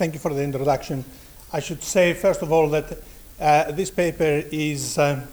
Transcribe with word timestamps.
thank 0.00 0.14
you 0.14 0.18
for 0.18 0.32
the 0.32 0.42
introduction. 0.42 1.04
I 1.52 1.60
should 1.60 1.82
say, 1.82 2.14
first 2.14 2.40
of 2.40 2.50
all, 2.50 2.70
that 2.70 3.02
uh, 3.38 3.70
this 3.72 3.90
paper 3.90 4.42
is 4.50 4.96
um, 4.96 5.24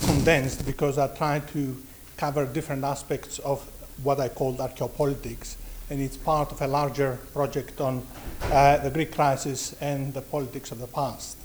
condensed 0.00 0.64
because 0.64 0.96
I 0.96 1.08
tried 1.08 1.46
to 1.48 1.76
cover 2.16 2.46
different 2.46 2.82
aspects 2.82 3.40
of 3.40 3.60
what 4.02 4.20
I 4.20 4.30
called 4.30 4.56
archaeopolitics, 4.56 5.56
and 5.90 6.00
it's 6.00 6.16
part 6.16 6.50
of 6.50 6.62
a 6.62 6.66
larger 6.66 7.18
project 7.34 7.78
on 7.82 8.06
uh, 8.44 8.78
the 8.78 8.90
Greek 8.90 9.12
crisis 9.12 9.74
and 9.82 10.14
the 10.14 10.22
politics 10.22 10.72
of 10.72 10.78
the 10.78 10.86
past. 10.86 11.36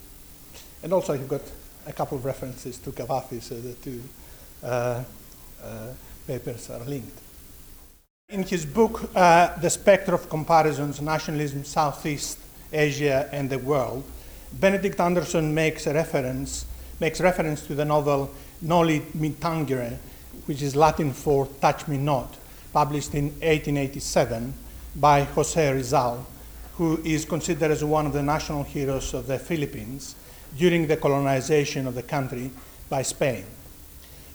And 0.81 0.93
also, 0.93 1.15
you've 1.15 1.27
got 1.27 1.43
a 1.87 1.91
couple 1.91 2.17
of 2.17 2.23
references 2.23 2.77
to 2.77 2.91
Kavafis, 2.91 3.41
so 3.41 3.55
the 3.55 3.73
two 3.73 4.01
uh, 4.63 5.03
uh, 5.61 5.87
papers 6.25 6.69
are 6.69 6.85
linked. 6.85 7.19
In 8.29 8.43
his 8.43 8.63
book, 8.63 9.09
uh, 9.15 9.57
The 9.59 9.71
Spectre 9.71 10.13
of 10.13 10.29
Comparisons 10.29 11.01
Nationalism, 11.01 11.63
Southeast 11.63 12.37
Asia, 12.71 13.27
and 13.31 13.49
the 13.49 13.57
World, 13.57 14.03
Benedict 14.53 14.99
Anderson 14.99 15.51
makes 15.51 15.87
reference, 15.87 16.67
makes 16.99 17.19
reference 17.21 17.65
to 17.65 17.73
the 17.73 17.85
novel 17.85 18.29
Noli 18.61 19.01
Me 19.15 19.31
Tangere, 19.31 19.97
which 20.45 20.61
is 20.61 20.75
Latin 20.75 21.11
for 21.11 21.47
Touch 21.59 21.87
Me 21.87 21.97
Not, 21.97 22.37
published 22.71 23.15
in 23.15 23.29
1887 23.41 24.53
by 24.97 25.23
Jose 25.23 25.73
Rizal, 25.73 26.27
who 26.73 27.01
is 27.03 27.25
considered 27.25 27.71
as 27.71 27.83
one 27.83 28.05
of 28.05 28.13
the 28.13 28.21
national 28.21 28.61
heroes 28.61 29.15
of 29.15 29.25
the 29.25 29.39
Philippines 29.39 30.13
during 30.55 30.85
the 30.85 30.97
colonization 30.97 31.87
of 31.87 31.95
the 31.95 32.03
country 32.03 32.51
by 32.89 33.01
Spain. 33.01 33.45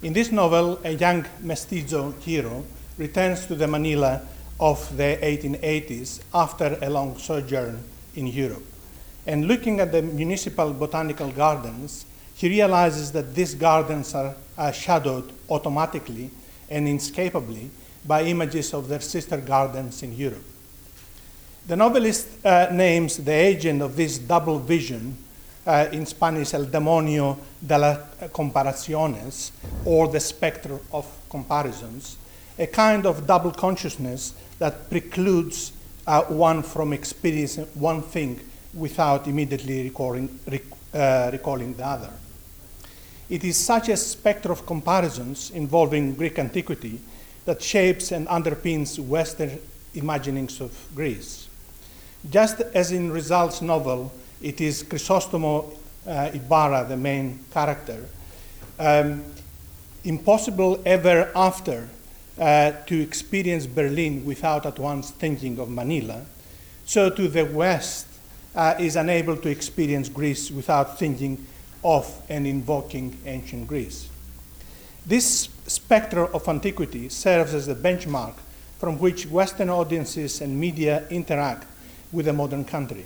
In 0.02 0.12
this 0.12 0.32
novel, 0.32 0.80
a 0.82 0.90
young 0.90 1.24
mestizo 1.42 2.10
hero 2.18 2.64
returns 2.98 3.46
to 3.46 3.54
the 3.54 3.66
Manila 3.66 4.20
of 4.60 4.96
the 4.96 5.18
1880s 5.20 6.20
after 6.32 6.78
a 6.80 6.88
long 6.88 7.18
sojourn 7.18 7.82
in 8.14 8.26
Europe. 8.26 8.64
And 9.26 9.48
looking 9.48 9.80
at 9.80 9.90
the 9.92 10.02
municipal 10.02 10.72
botanical 10.72 11.30
gardens, 11.30 12.06
he 12.34 12.48
realizes 12.48 13.12
that 13.12 13.34
these 13.34 13.54
gardens 13.54 14.14
are, 14.14 14.34
are 14.58 14.72
shadowed 14.72 15.32
automatically 15.48 16.30
and 16.70 16.86
inescapably 16.86 17.70
by 18.06 18.24
images 18.24 18.74
of 18.74 18.88
their 18.88 19.00
sister 19.00 19.38
gardens 19.38 20.02
in 20.02 20.14
Europe. 20.14 20.44
The 21.66 21.76
novelist 21.76 22.44
uh, 22.44 22.68
names 22.70 23.16
the 23.16 23.32
agent 23.32 23.80
of 23.80 23.96
this 23.96 24.18
double 24.18 24.58
vision, 24.58 25.16
uh, 25.66 25.88
in 25.92 26.04
Spanish, 26.04 26.52
el 26.52 26.66
demonio 26.66 27.38
de 27.66 27.78
las 27.78 27.98
comparaciones, 28.32 29.50
or 29.86 30.08
the 30.08 30.20
spectre 30.20 30.78
of 30.92 31.06
comparisons, 31.30 32.18
a 32.58 32.66
kind 32.66 33.06
of 33.06 33.26
double 33.26 33.50
consciousness 33.50 34.34
that 34.58 34.88
precludes 34.90 35.72
uh, 36.06 36.22
one 36.22 36.62
from 36.62 36.92
experiencing 36.92 37.64
one 37.74 38.02
thing 38.02 38.40
without 38.74 39.26
immediately 39.26 39.84
recalling, 39.84 40.38
rec- 40.50 40.62
uh, 40.92 41.30
recalling 41.32 41.74
the 41.74 41.86
other. 41.86 42.10
It 43.30 43.42
is 43.44 43.56
such 43.56 43.88
a 43.88 43.96
spectre 43.96 44.52
of 44.52 44.66
comparisons 44.66 45.50
involving 45.50 46.14
Greek 46.14 46.38
antiquity 46.38 47.00
that 47.46 47.62
shapes 47.62 48.12
and 48.12 48.26
underpins 48.28 48.98
Western 48.98 49.58
imaginings 49.94 50.60
of 50.60 50.72
Greece. 50.94 51.48
Just 52.30 52.60
as 52.60 52.92
in 52.92 53.10
Rizal's 53.10 53.62
novel, 53.62 54.12
it 54.42 54.60
is 54.60 54.82
Chrysostomo 54.82 55.76
uh, 56.06 56.30
Ibarra, 56.34 56.86
the 56.88 56.96
main 56.96 57.44
character, 57.50 58.06
um, 58.78 59.24
impossible 60.04 60.82
ever 60.84 61.30
after 61.34 61.88
uh, 62.38 62.72
to 62.86 63.00
experience 63.00 63.66
Berlin 63.66 64.24
without 64.24 64.66
at 64.66 64.78
once 64.78 65.10
thinking 65.10 65.58
of 65.58 65.68
Manila, 65.68 66.24
so 66.84 67.10
to 67.10 67.28
the 67.28 67.44
West 67.44 68.06
uh, 68.54 68.74
is 68.78 68.96
unable 68.96 69.36
to 69.36 69.48
experience 69.48 70.08
Greece 70.08 70.50
without 70.50 70.98
thinking 70.98 71.46
of 71.84 72.20
and 72.28 72.46
invoking 72.46 73.16
ancient 73.26 73.68
Greece. 73.68 74.08
This 75.06 75.48
spectre 75.66 76.26
of 76.26 76.48
antiquity 76.48 77.08
serves 77.08 77.54
as 77.54 77.66
the 77.66 77.74
benchmark 77.74 78.34
from 78.78 78.98
which 78.98 79.26
Western 79.26 79.70
audiences 79.70 80.40
and 80.40 80.58
media 80.58 81.04
interact 81.10 81.66
with 82.12 82.28
a 82.28 82.32
modern 82.32 82.64
country. 82.64 83.04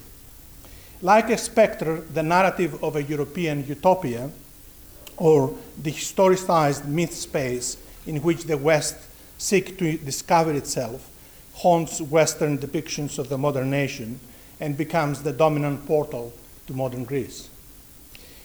Like 1.03 1.31
a 1.31 1.39
spectre, 1.39 2.01
the 2.01 2.23
narrative 2.23 2.83
of 2.83 2.97
a 2.97 3.03
European 3.03 3.67
utopia, 3.67 4.31
or 5.17 5.55
the 5.81 5.93
historicized 5.93 6.85
myth 6.85 7.15
space 7.15 7.77
in 8.07 8.23
which 8.23 8.45
the 8.45 8.57
West 8.57 8.97
seeks 9.39 9.73
to 9.73 9.97
discover 9.99 10.53
itself, 10.53 11.09
haunts 11.55 12.01
Western 12.01 12.59
depictions 12.59 13.19
of 13.19 13.29
the 13.29 13.39
modern 13.39 13.71
nation 13.71 14.21
and 14.61 14.77
becomes 14.77 15.23
the 15.23 15.33
dominant 15.33 15.87
portal 15.87 16.33
to 16.67 16.75
modern 16.75 17.05
Greece. 17.05 17.49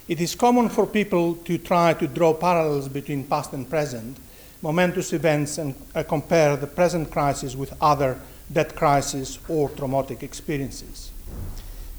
It 0.07 0.19
is 0.19 0.35
common 0.35 0.69
for 0.69 0.85
people 0.85 1.35
to 1.35 1.57
try 1.57 1.93
to 1.93 2.07
draw 2.07 2.33
parallels 2.33 2.89
between 2.89 3.25
past 3.25 3.53
and 3.53 3.69
present, 3.69 4.17
momentous 4.61 5.13
events, 5.13 5.57
and 5.57 5.75
uh, 5.95 6.03
compare 6.03 6.55
the 6.55 6.67
present 6.67 7.11
crisis 7.11 7.55
with 7.55 7.73
other 7.81 8.19
death 8.51 8.75
crises 8.75 9.39
or 9.47 9.69
traumatic 9.69 10.21
experiences. 10.21 11.11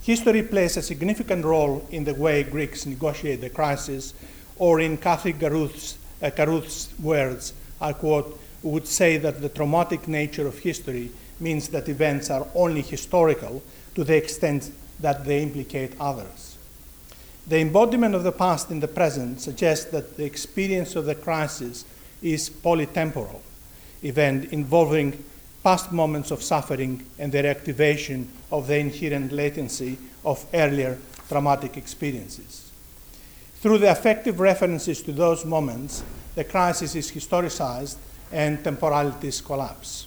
History 0.03 0.43
plays 0.43 0.77
a 0.77 0.83
significant 0.83 1.45
role 1.45 1.87
in 1.91 2.05
the 2.05 2.15
way 2.15 2.43
Greeks 2.43 2.85
negotiate 2.85 3.41
the 3.41 3.51
crisis, 3.51 4.13
or 4.57 4.81
in 4.81 4.99
Cathy 4.99 5.33
Caruth's, 5.33 5.97
uh, 6.23 6.61
words, 7.03 7.55
I 7.81 7.93
quote, 7.95 8.39
would 8.65 8.87
say 8.87 9.17
that 9.19 9.41
the 9.41 9.49
traumatic 9.49 10.09
nature 10.09 10.47
of 10.47 10.59
history 10.59 11.11
means 11.39 11.69
that 11.69 11.89
events 11.89 12.31
are 12.31 12.47
only 12.55 12.83
historical 12.83 13.63
to 13.95 14.05
the 14.05 14.17
extent 14.17 14.73
that 15.01 15.25
they 15.25 15.43
implicate 15.43 15.93
others. 16.01 16.57
The 17.47 17.59
embodiment 17.59 18.15
of 18.15 18.25
the 18.25 18.33
past 18.33 18.71
in 18.71 18.81
the 18.81 18.89
present 18.89 19.41
suggests 19.41 19.85
that 19.87 20.17
the 20.17 20.25
experience 20.25 20.97
of 20.97 21.05
the 21.05 21.15
crisis 21.15 21.85
is 22.23 22.49
polytemporal 22.49 23.41
event 24.03 24.53
involving 24.53 25.23
past 25.63 25.93
moments 25.93 26.31
of 26.31 26.43
suffering 26.43 27.05
and 27.19 27.33
the 27.33 27.39
reactivation 27.39 28.27
of 28.51 28.67
the 28.67 28.79
inherent 28.79 29.33
latency 29.33 29.99
of 30.25 30.45
earlier 30.55 30.99
traumatic 31.29 31.77
experiences. 31.77 32.71
Through 33.57 33.79
the 33.79 33.91
affective 33.91 34.41
references 34.41 35.03
to 35.03 35.13
those 35.13 35.45
moments, 35.45 36.03
the 36.35 36.45
crisis 36.45 36.95
is 36.95 37.11
historicized 37.11 37.97
and 38.35 38.65
temporalities 38.65 39.41
collapse. 39.41 40.07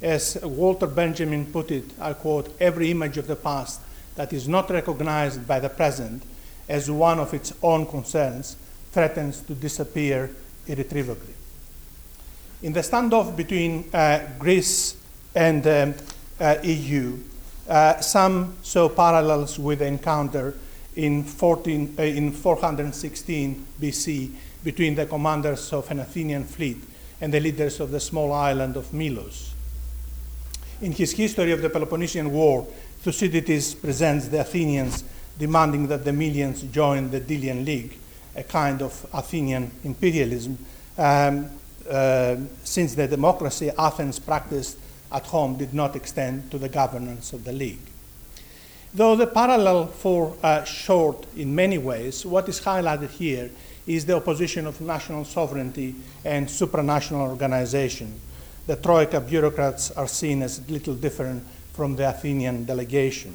As 0.00 0.38
Walter 0.42 0.86
Benjamin 0.86 1.44
put 1.44 1.70
it, 1.70 1.84
I 2.00 2.14
quote, 2.14 2.56
every 2.58 2.90
image 2.90 3.18
of 3.18 3.26
the 3.26 3.36
past 3.36 3.80
that 4.14 4.32
is 4.32 4.48
not 4.48 4.70
recognized 4.70 5.46
by 5.46 5.60
the 5.60 5.68
present 5.68 6.22
as 6.66 6.90
one 6.90 7.20
of 7.20 7.34
its 7.34 7.52
own 7.62 7.86
concerns 7.86 8.56
threatens 8.90 9.42
to 9.42 9.54
disappear 9.54 10.30
irretrievably. 10.66 11.34
In 12.62 12.72
the 12.72 12.80
standoff 12.80 13.36
between 13.36 13.84
uh, 13.92 14.26
Greece 14.38 14.96
and 15.34 15.66
um, 15.66 15.94
uh, 16.40 16.56
EU, 16.62 17.18
uh, 17.68 18.00
some 18.00 18.56
saw 18.62 18.88
parallels 18.88 19.58
with 19.58 19.80
the 19.80 19.86
encounter 19.86 20.54
in, 20.96 21.22
14, 21.22 21.96
uh, 21.98 22.02
in 22.02 22.32
416 22.32 23.66
BC 23.80 24.30
between 24.64 24.94
the 24.94 25.04
commanders 25.04 25.70
of 25.72 25.90
an 25.90 26.00
Athenian 26.00 26.44
fleet 26.44 26.78
and 27.20 27.32
the 27.32 27.40
leaders 27.40 27.80
of 27.80 27.90
the 27.90 28.00
small 28.00 28.32
island 28.32 28.76
of 28.76 28.92
Milos. 28.92 29.54
In 30.80 30.92
his 30.92 31.12
history 31.12 31.52
of 31.52 31.60
the 31.60 31.70
Peloponnesian 31.70 32.30
War, 32.30 32.66
Thucydides 33.02 33.74
presents 33.74 34.28
the 34.28 34.40
Athenians 34.40 35.04
demanding 35.38 35.86
that 35.88 36.04
the 36.04 36.10
Melians 36.10 36.70
join 36.70 37.10
the 37.10 37.20
Delian 37.20 37.64
League, 37.64 37.96
a 38.36 38.42
kind 38.42 38.82
of 38.82 39.06
Athenian 39.12 39.70
imperialism, 39.84 40.58
um, 40.96 41.48
uh, 41.88 42.36
since 42.64 42.94
the 42.94 43.08
democracy 43.08 43.70
Athens 43.78 44.18
practiced 44.18 44.76
at 45.10 45.24
home 45.26 45.56
did 45.56 45.72
not 45.72 45.96
extend 45.96 46.50
to 46.50 46.58
the 46.58 46.68
governance 46.68 47.32
of 47.32 47.44
the 47.44 47.52
League. 47.52 47.78
Though 48.92 49.16
the 49.16 49.26
parallel 49.26 49.86
for 49.86 50.36
uh, 50.42 50.64
short 50.64 51.26
in 51.36 51.54
many 51.54 51.78
ways, 51.78 52.26
what 52.26 52.48
is 52.48 52.60
highlighted 52.60 53.10
here 53.10 53.50
is 53.88 54.04
the 54.04 54.14
opposition 54.14 54.66
of 54.66 54.80
national 54.80 55.24
sovereignty 55.24 55.94
and 56.24 56.46
supranational 56.46 57.26
organization. 57.28 58.20
The 58.66 58.76
Troika 58.76 59.18
bureaucrats 59.18 59.90
are 59.92 60.06
seen 60.06 60.42
as 60.42 60.68
little 60.68 60.94
different 60.94 61.42
from 61.72 61.96
the 61.96 62.08
Athenian 62.08 62.64
delegation. 62.64 63.32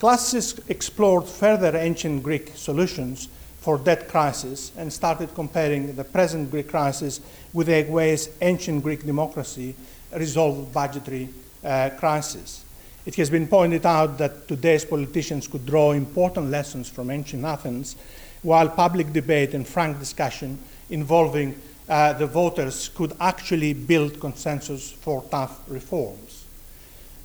Classicists 0.00 0.60
explored 0.68 1.26
further 1.26 1.76
ancient 1.76 2.24
Greek 2.24 2.50
solutions 2.56 3.28
for 3.60 3.78
that 3.78 4.08
crisis 4.08 4.72
and 4.76 4.92
started 4.92 5.32
comparing 5.34 5.94
the 5.94 6.04
present 6.04 6.50
Greek 6.50 6.68
crisis 6.68 7.20
with 7.52 7.68
the 7.68 7.84
ways 7.84 8.28
ancient 8.42 8.82
Greek 8.82 9.06
democracy 9.06 9.76
resolved 10.16 10.74
budgetary 10.74 11.28
uh, 11.64 11.90
crisis. 11.96 12.64
It 13.06 13.14
has 13.16 13.30
been 13.30 13.46
pointed 13.46 13.86
out 13.86 14.18
that 14.18 14.48
today's 14.48 14.84
politicians 14.84 15.46
could 15.46 15.64
draw 15.64 15.92
important 15.92 16.50
lessons 16.50 16.88
from 16.88 17.10
ancient 17.10 17.44
Athens 17.44 17.96
while 18.44 18.68
public 18.68 19.12
debate 19.12 19.54
and 19.54 19.66
frank 19.66 19.98
discussion 19.98 20.58
involving 20.90 21.60
uh, 21.88 22.12
the 22.12 22.26
voters 22.26 22.88
could 22.94 23.12
actually 23.18 23.72
build 23.72 24.20
consensus 24.20 24.92
for 24.92 25.22
tough 25.30 25.60
reforms. 25.66 26.44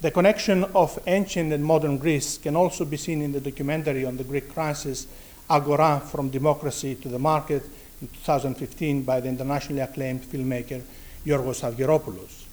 The 0.01 0.12
connection 0.12 0.63
of 0.75 0.98
ancient 1.07 1.51
and 1.51 1.63
modern 1.63 1.98
Greece 1.98 2.38
can 2.38 2.56
also 2.56 2.86
be 2.86 2.98
seen 2.98 3.21
in 3.21 3.33
the 3.33 3.42
documentary 3.42 4.06
on 4.06 4.16
the 4.16 4.24
Greek 4.24 4.54
crisis, 4.54 5.07
Agora 5.50 6.00
From 6.00 6.30
Democracy 6.30 6.95
to 6.95 7.10
the 7.10 7.19
Market, 7.19 7.63
in 8.01 8.07
2015 8.07 9.04
by 9.04 9.19
the 9.19 9.27
internationally 9.27 9.81
acclaimed 9.81 10.21
filmmaker 10.24 10.81
Yorgos 11.25 11.69
Avgeropoulos. 11.69 12.45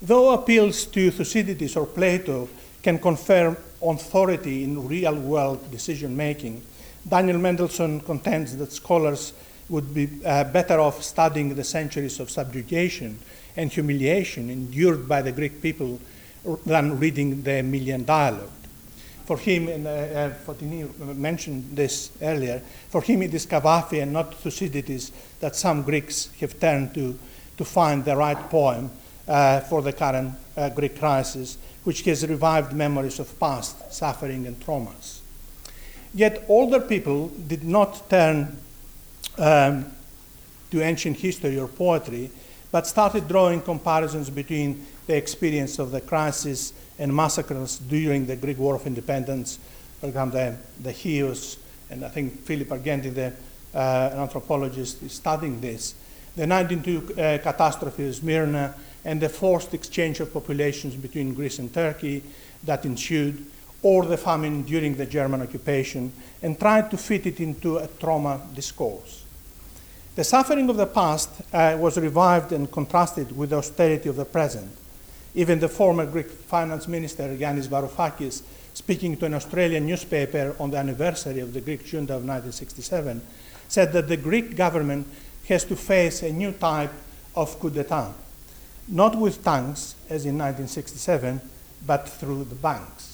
Though 0.00 0.32
appeals 0.34 0.86
to 0.86 1.10
Thucydides 1.10 1.76
or 1.76 1.86
Plato 1.86 2.48
can 2.82 2.98
confirm 2.98 3.56
authority 3.82 4.62
in 4.62 4.86
real 4.86 5.14
world 5.16 5.68
decision 5.70 6.16
making, 6.16 6.62
Daniel 7.08 7.38
Mendelsohn 7.38 8.00
contends 8.00 8.56
that 8.56 8.72
scholars 8.72 9.32
would 9.68 9.94
be 9.94 10.08
uh, 10.24 10.44
better 10.44 10.80
off 10.80 11.02
studying 11.02 11.54
the 11.54 11.64
centuries 11.64 12.20
of 12.20 12.30
subjugation 12.30 13.18
and 13.56 13.70
humiliation 13.70 14.50
endured 14.50 15.08
by 15.08 15.22
the 15.22 15.32
Greek 15.32 15.62
people 15.62 16.00
than 16.66 16.98
reading 16.98 17.42
the 17.42 17.62
Melian 17.62 18.04
dialogue. 18.04 18.50
For 19.24 19.38
him, 19.38 19.68
and 19.68 19.86
uh, 19.86 19.90
uh, 19.90 20.34
Fotini 20.44 20.88
mentioned 21.14 21.76
this 21.76 22.10
earlier, 22.20 22.60
for 22.88 23.00
him 23.02 23.22
it 23.22 23.32
is 23.32 23.46
Cavafy 23.46 24.02
and 24.02 24.12
not 24.12 24.34
Thucydides 24.34 25.12
that 25.40 25.54
some 25.54 25.82
Greeks 25.82 26.28
have 26.40 26.58
turned 26.58 26.92
to 26.94 27.18
to 27.56 27.64
find 27.64 28.04
the 28.04 28.16
right 28.16 28.50
poem 28.50 28.90
uh, 29.28 29.60
for 29.60 29.82
the 29.82 29.92
current 29.92 30.34
uh, 30.56 30.68
Greek 30.70 30.98
crisis, 30.98 31.58
which 31.84 32.02
has 32.02 32.26
revived 32.26 32.72
memories 32.72 33.18
of 33.18 33.38
past 33.38 33.92
suffering 33.92 34.46
and 34.46 34.58
traumas. 34.60 35.21
Yet 36.14 36.44
older 36.48 36.80
people 36.80 37.28
did 37.28 37.64
not 37.64 38.08
turn 38.10 38.56
um, 39.38 39.86
to 40.70 40.82
ancient 40.82 41.18
history 41.18 41.58
or 41.58 41.68
poetry, 41.68 42.30
but 42.70 42.86
started 42.86 43.28
drawing 43.28 43.62
comparisons 43.62 44.30
between 44.30 44.86
the 45.06 45.16
experience 45.16 45.78
of 45.78 45.90
the 45.90 46.00
crisis 46.00 46.72
and 46.98 47.14
massacres 47.14 47.78
during 47.78 48.26
the 48.26 48.36
Greek 48.36 48.58
War 48.58 48.74
of 48.74 48.86
Independence, 48.86 49.58
for 50.00 50.06
example, 50.08 50.38
the, 50.38 50.56
the 50.82 50.92
Chios, 50.92 51.58
and 51.90 52.04
I 52.04 52.08
think 52.08 52.40
Philip 52.44 52.68
Argenti, 52.68 53.10
the, 53.14 53.32
uh, 53.74 54.10
an 54.12 54.18
anthropologist, 54.18 55.02
is 55.02 55.12
studying 55.12 55.60
this. 55.60 55.94
The 56.36 56.46
1902 56.46 57.12
uh, 57.12 57.38
catastrophe 57.42 58.08
of 58.08 58.14
Smyrna 58.14 58.74
and 59.04 59.20
the 59.20 59.28
forced 59.28 59.74
exchange 59.74 60.20
of 60.20 60.32
populations 60.32 60.94
between 60.94 61.34
Greece 61.34 61.58
and 61.58 61.72
Turkey 61.72 62.22
that 62.64 62.84
ensued, 62.84 63.44
or 63.82 64.04
the 64.06 64.16
famine 64.16 64.62
during 64.62 64.94
the 64.94 65.06
German 65.06 65.42
occupation, 65.42 66.12
and 66.42 66.58
tried 66.58 66.90
to 66.90 66.96
fit 66.96 67.26
it 67.26 67.40
into 67.40 67.78
a 67.78 67.86
trauma 67.86 68.40
discourse. 68.54 69.24
The 70.14 70.24
suffering 70.24 70.68
of 70.68 70.76
the 70.76 70.86
past 70.86 71.30
uh, 71.52 71.76
was 71.78 71.96
revived 71.96 72.52
and 72.52 72.70
contrasted 72.70 73.36
with 73.36 73.50
the 73.50 73.56
austerity 73.56 74.08
of 74.08 74.16
the 74.16 74.24
present. 74.24 74.70
Even 75.34 75.58
the 75.58 75.68
former 75.68 76.04
Greek 76.04 76.28
finance 76.28 76.86
minister, 76.86 77.34
Yanis 77.34 77.66
Varoufakis, 77.66 78.42
speaking 78.74 79.16
to 79.16 79.26
an 79.26 79.34
Australian 79.34 79.86
newspaper 79.86 80.54
on 80.60 80.70
the 80.70 80.76
anniversary 80.76 81.40
of 81.40 81.54
the 81.54 81.60
Greek 81.60 81.84
junta 81.84 82.14
of 82.14 82.24
1967, 82.24 83.22
said 83.68 83.92
that 83.92 84.08
the 84.08 84.16
Greek 84.16 84.54
government 84.54 85.06
has 85.48 85.64
to 85.64 85.76
face 85.76 86.22
a 86.22 86.30
new 86.30 86.52
type 86.52 86.92
of 87.34 87.58
coup 87.58 87.70
d'etat, 87.70 88.12
not 88.88 89.16
with 89.16 89.42
tanks, 89.42 89.94
as 90.08 90.26
in 90.26 90.36
1967, 90.36 91.40
but 91.86 92.08
through 92.08 92.44
the 92.44 92.54
banks. 92.54 93.11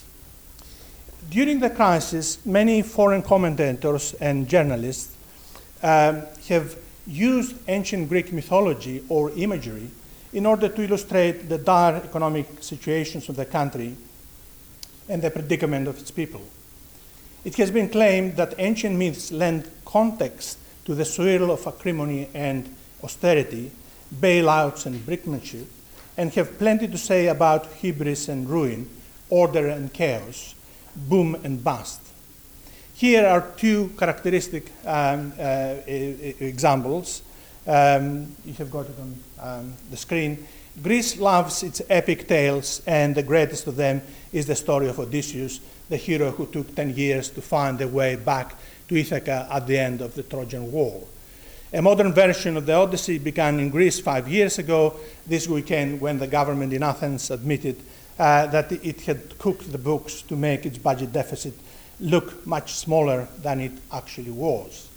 During 1.31 1.61
the 1.61 1.71
crisis, 1.71 2.45
many 2.47 2.83
foreign 2.83 3.23
commentators 3.23 4.15
and 4.15 4.49
journalists 4.49 5.15
um, 5.83 6.23
have 6.49 6.77
used 7.07 7.57
ancient 7.69 8.09
Greek 8.09 8.33
mythology 8.33 9.05
or 9.09 9.31
imagery 9.33 9.91
in 10.33 10.47
order 10.47 10.69
to 10.69 10.83
illustrate 10.83 11.49
the 11.49 11.59
dire 11.59 11.97
economic 11.97 12.63
situations 12.63 13.29
of 13.29 13.37
the 13.37 13.45
country 13.45 13.97
and 15.09 15.23
the 15.23 15.31
predicament 15.31 15.89
of 15.89 15.99
its 15.99 16.11
people. 16.11 16.43
It 17.45 17.57
has 17.57 17.71
been 17.71 17.89
claimed 17.89 18.37
that 18.37 18.55
ancient 18.59 18.97
myths 18.97 19.33
lend 19.33 19.71
context 19.85 20.59
to 20.85 20.95
the 20.95 21.05
swirl 21.05 21.51
of 21.51 21.67
acrimony 21.67 22.29
and 22.35 22.75
austerity, 23.03 23.71
bailouts 24.15 24.87
and 24.87 25.01
brinkmanship, 25.07 25.67
and 26.17 26.33
have 26.33 26.59
plenty 26.59 26.89
to 26.89 26.99
say 26.99 27.29
about 27.29 27.67
hubris 27.75 28.29
and 28.29 28.49
ruin, 28.49 28.89
order 29.31 29.69
and 29.69 29.93
chaos, 29.93 30.55
boom 31.09 31.37
and 31.45 31.63
bust. 31.63 32.01
Here 32.95 33.27
are 33.27 33.53
two 33.57 33.93
characteristic 33.99 34.73
um, 34.85 35.33
uh, 35.39 35.77
examples. 35.87 37.23
Um, 37.67 38.35
you 38.45 38.55
have 38.55 38.71
got 38.71 38.87
it 38.87 38.97
on 38.99 39.15
um, 39.41 39.75
the 39.91 39.97
screen. 39.97 40.47
Greece 40.83 41.19
loves 41.19 41.63
its 41.63 41.83
epic 41.89 42.27
tales, 42.27 42.83
and 42.87 43.15
the 43.15 43.23
greatest 43.23 43.67
of 43.67 43.77
them 43.77 44.01
is 44.33 44.47
the 44.47 44.55
story 44.55 44.89
of 44.89 44.99
Odysseus, 44.99 45.61
the 45.89 45.97
hero 45.97 46.31
who 46.31 46.47
took 46.47 46.75
10 46.75 46.95
years 46.97 47.31
to 47.31 47.43
find 47.43 47.79
the 47.79 47.89
way 47.89 48.17
back 48.17 48.57
to 48.89 48.97
Ithaca 48.97 49.49
at 49.51 49.67
the 49.67 49.79
end 49.79 50.01
of 50.01 50.15
the 50.15 50.23
Trojan 50.23 50.73
War. 50.73 51.03
A 51.73 51.83
modern 51.83 52.13
version 52.13 52.57
of 52.57 52.65
the 52.65 52.75
Odyssey 52.75 53.19
began 53.19 53.61
in 53.61 53.69
Greece 53.69 54.01
five 54.01 54.27
years 54.27 54.59
ago, 54.59 54.95
this 55.27 55.47
weekend, 55.47 56.01
when 56.01 56.19
the 56.19 56.27
government 56.27 56.73
in 56.73 56.83
Athens 56.83 57.31
admitted 57.31 57.77
uh, 58.19 58.47
that 58.47 58.73
it 58.73 59.03
had 59.03 59.39
cooked 59.39 59.71
the 59.71 59.79
books 59.79 60.23
to 60.23 60.37
make 60.37 60.67
its 60.67 60.79
budget 60.79 61.13
deficit 61.13 61.55
look 62.01 62.47
much 62.47 62.75
smaller 62.75 63.29
than 63.43 63.61
it 63.61 63.73
actually 63.93 64.31
was. 64.31 64.89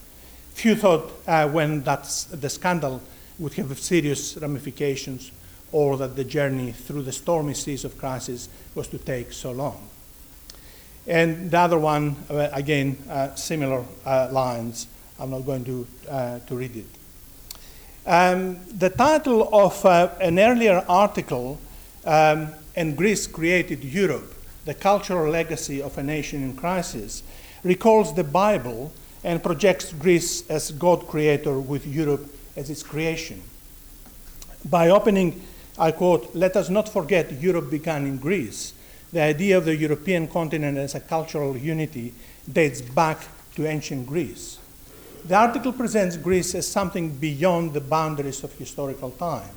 Few 0.54 0.76
thought 0.76 1.12
uh, 1.28 1.48
when 1.50 1.82
that's, 1.82 2.26
the 2.26 2.50
scandal 2.50 3.02
would 3.40 3.54
have 3.54 3.80
serious 3.80 4.38
ramifications 4.38 5.32
or 5.72 5.98
that 5.98 6.16
the 6.16 6.24
journey 6.24 6.72
through 6.72 7.04
the 7.04 7.12
stormy 7.12 7.54
seas 7.54 7.86
of 7.86 7.98
crisis 7.98 8.50
was 8.76 8.88
to 8.88 8.98
take 8.98 9.32
so 9.32 9.52
long. 9.52 9.90
And 11.08 11.50
the 11.50 11.60
other 11.60 11.80
one, 11.80 12.16
uh, 12.30 12.50
again, 12.54 12.98
uh, 13.10 13.34
similar 13.36 13.84
uh, 14.06 14.30
lines. 14.32 14.88
I'm 15.20 15.32
not 15.32 15.46
going 15.46 15.66
to, 15.66 15.88
uh, 16.10 16.40
to 16.40 16.56
read 16.56 16.76
it. 16.76 16.86
Um, 18.06 18.60
the 18.68 18.90
title 18.90 19.50
of 19.54 19.86
uh, 19.86 20.10
an 20.20 20.40
earlier 20.40 20.84
article, 20.88 21.60
um, 22.06 22.50
And 22.76 22.98
Greece 22.98 23.28
Created 23.28 23.84
Europe, 23.84 24.34
the 24.66 24.74
cultural 24.74 25.30
legacy 25.32 25.82
of 25.82 25.98
a 25.98 26.04
nation 26.04 26.44
in 26.44 26.56
crisis, 26.56 27.24
recalls 27.64 28.16
the 28.16 28.24
Bible 28.24 28.92
and 29.24 29.44
projects 29.44 29.94
Greece 29.94 30.50
as 30.50 30.72
God 30.72 31.08
creator 31.08 31.60
with 31.60 31.86
Europe 31.86 32.34
as 32.56 32.70
its 32.70 32.84
creation. 32.84 33.42
By 34.66 34.90
opening, 34.90 35.42
I 35.78 35.92
quote, 35.92 36.34
let 36.36 36.56
us 36.56 36.70
not 36.70 36.90
forget 36.90 37.42
Europe 37.42 37.70
began 37.70 38.06
in 38.06 38.18
Greece. 38.18 38.74
The 39.12 39.22
idea 39.22 39.58
of 39.58 39.66
the 39.66 39.76
European 39.76 40.28
continent 40.28 40.78
as 40.78 40.96
a 40.96 41.00
cultural 41.00 41.58
unity 41.58 42.14
dates 42.52 42.82
back 42.82 43.20
to 43.56 43.68
ancient 43.68 44.08
Greece. 44.08 44.58
The 45.26 45.36
article 45.36 45.74
presents 45.74 46.18
Greece 46.18 46.56
as 46.56 46.68
something 46.68 47.16
beyond 47.18 47.74
the 47.74 47.82
boundaries 47.82 48.44
of 48.44 48.54
historical 48.54 49.12
time. 49.12 49.54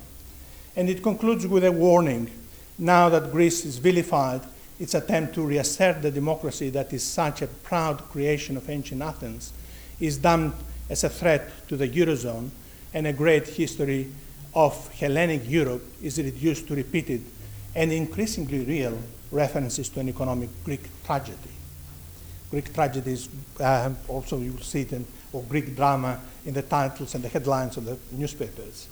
And 0.76 0.88
it 0.90 1.02
concludes 1.02 1.46
with 1.46 1.64
a 1.64 1.72
warning 1.72 2.30
now 2.78 3.08
that 3.08 3.32
Greece 3.32 3.64
is 3.64 3.78
vilified 3.78 4.42
its 4.78 4.94
attempt 4.94 5.34
to 5.34 5.46
reassert 5.46 6.02
the 6.02 6.10
democracy 6.10 6.70
that 6.70 6.92
is 6.92 7.02
such 7.02 7.42
a 7.42 7.46
proud 7.46 7.98
creation 8.10 8.56
of 8.56 8.68
ancient 8.68 9.02
Athens 9.02 9.52
is 10.00 10.18
dumped 10.18 10.60
as 10.90 11.04
a 11.04 11.08
threat 11.08 11.50
to 11.68 11.76
the 11.76 11.88
Eurozone, 11.88 12.50
and 12.92 13.06
a 13.06 13.12
great 13.12 13.46
history 13.46 14.12
of 14.54 14.88
Hellenic 14.92 15.48
Europe 15.48 15.82
is 16.02 16.18
reduced 16.18 16.68
to 16.68 16.74
repeated 16.74 17.24
and 17.74 17.92
increasingly 17.92 18.64
real 18.64 18.98
references 19.30 19.88
to 19.88 20.00
an 20.00 20.08
economic 20.08 20.48
Greek 20.64 20.82
tragedy. 21.04 21.38
Greek 22.50 22.72
tragedies, 22.72 23.28
uh, 23.58 23.90
also 24.06 24.38
you 24.38 24.52
will 24.52 24.60
see 24.60 24.82
it 24.82 24.92
in, 24.92 25.04
or 25.32 25.42
Greek 25.44 25.74
drama 25.74 26.20
in 26.44 26.54
the 26.54 26.62
titles 26.62 27.14
and 27.14 27.24
the 27.24 27.28
headlines 27.28 27.76
of 27.76 27.84
the 27.84 27.98
newspapers. 28.12 28.88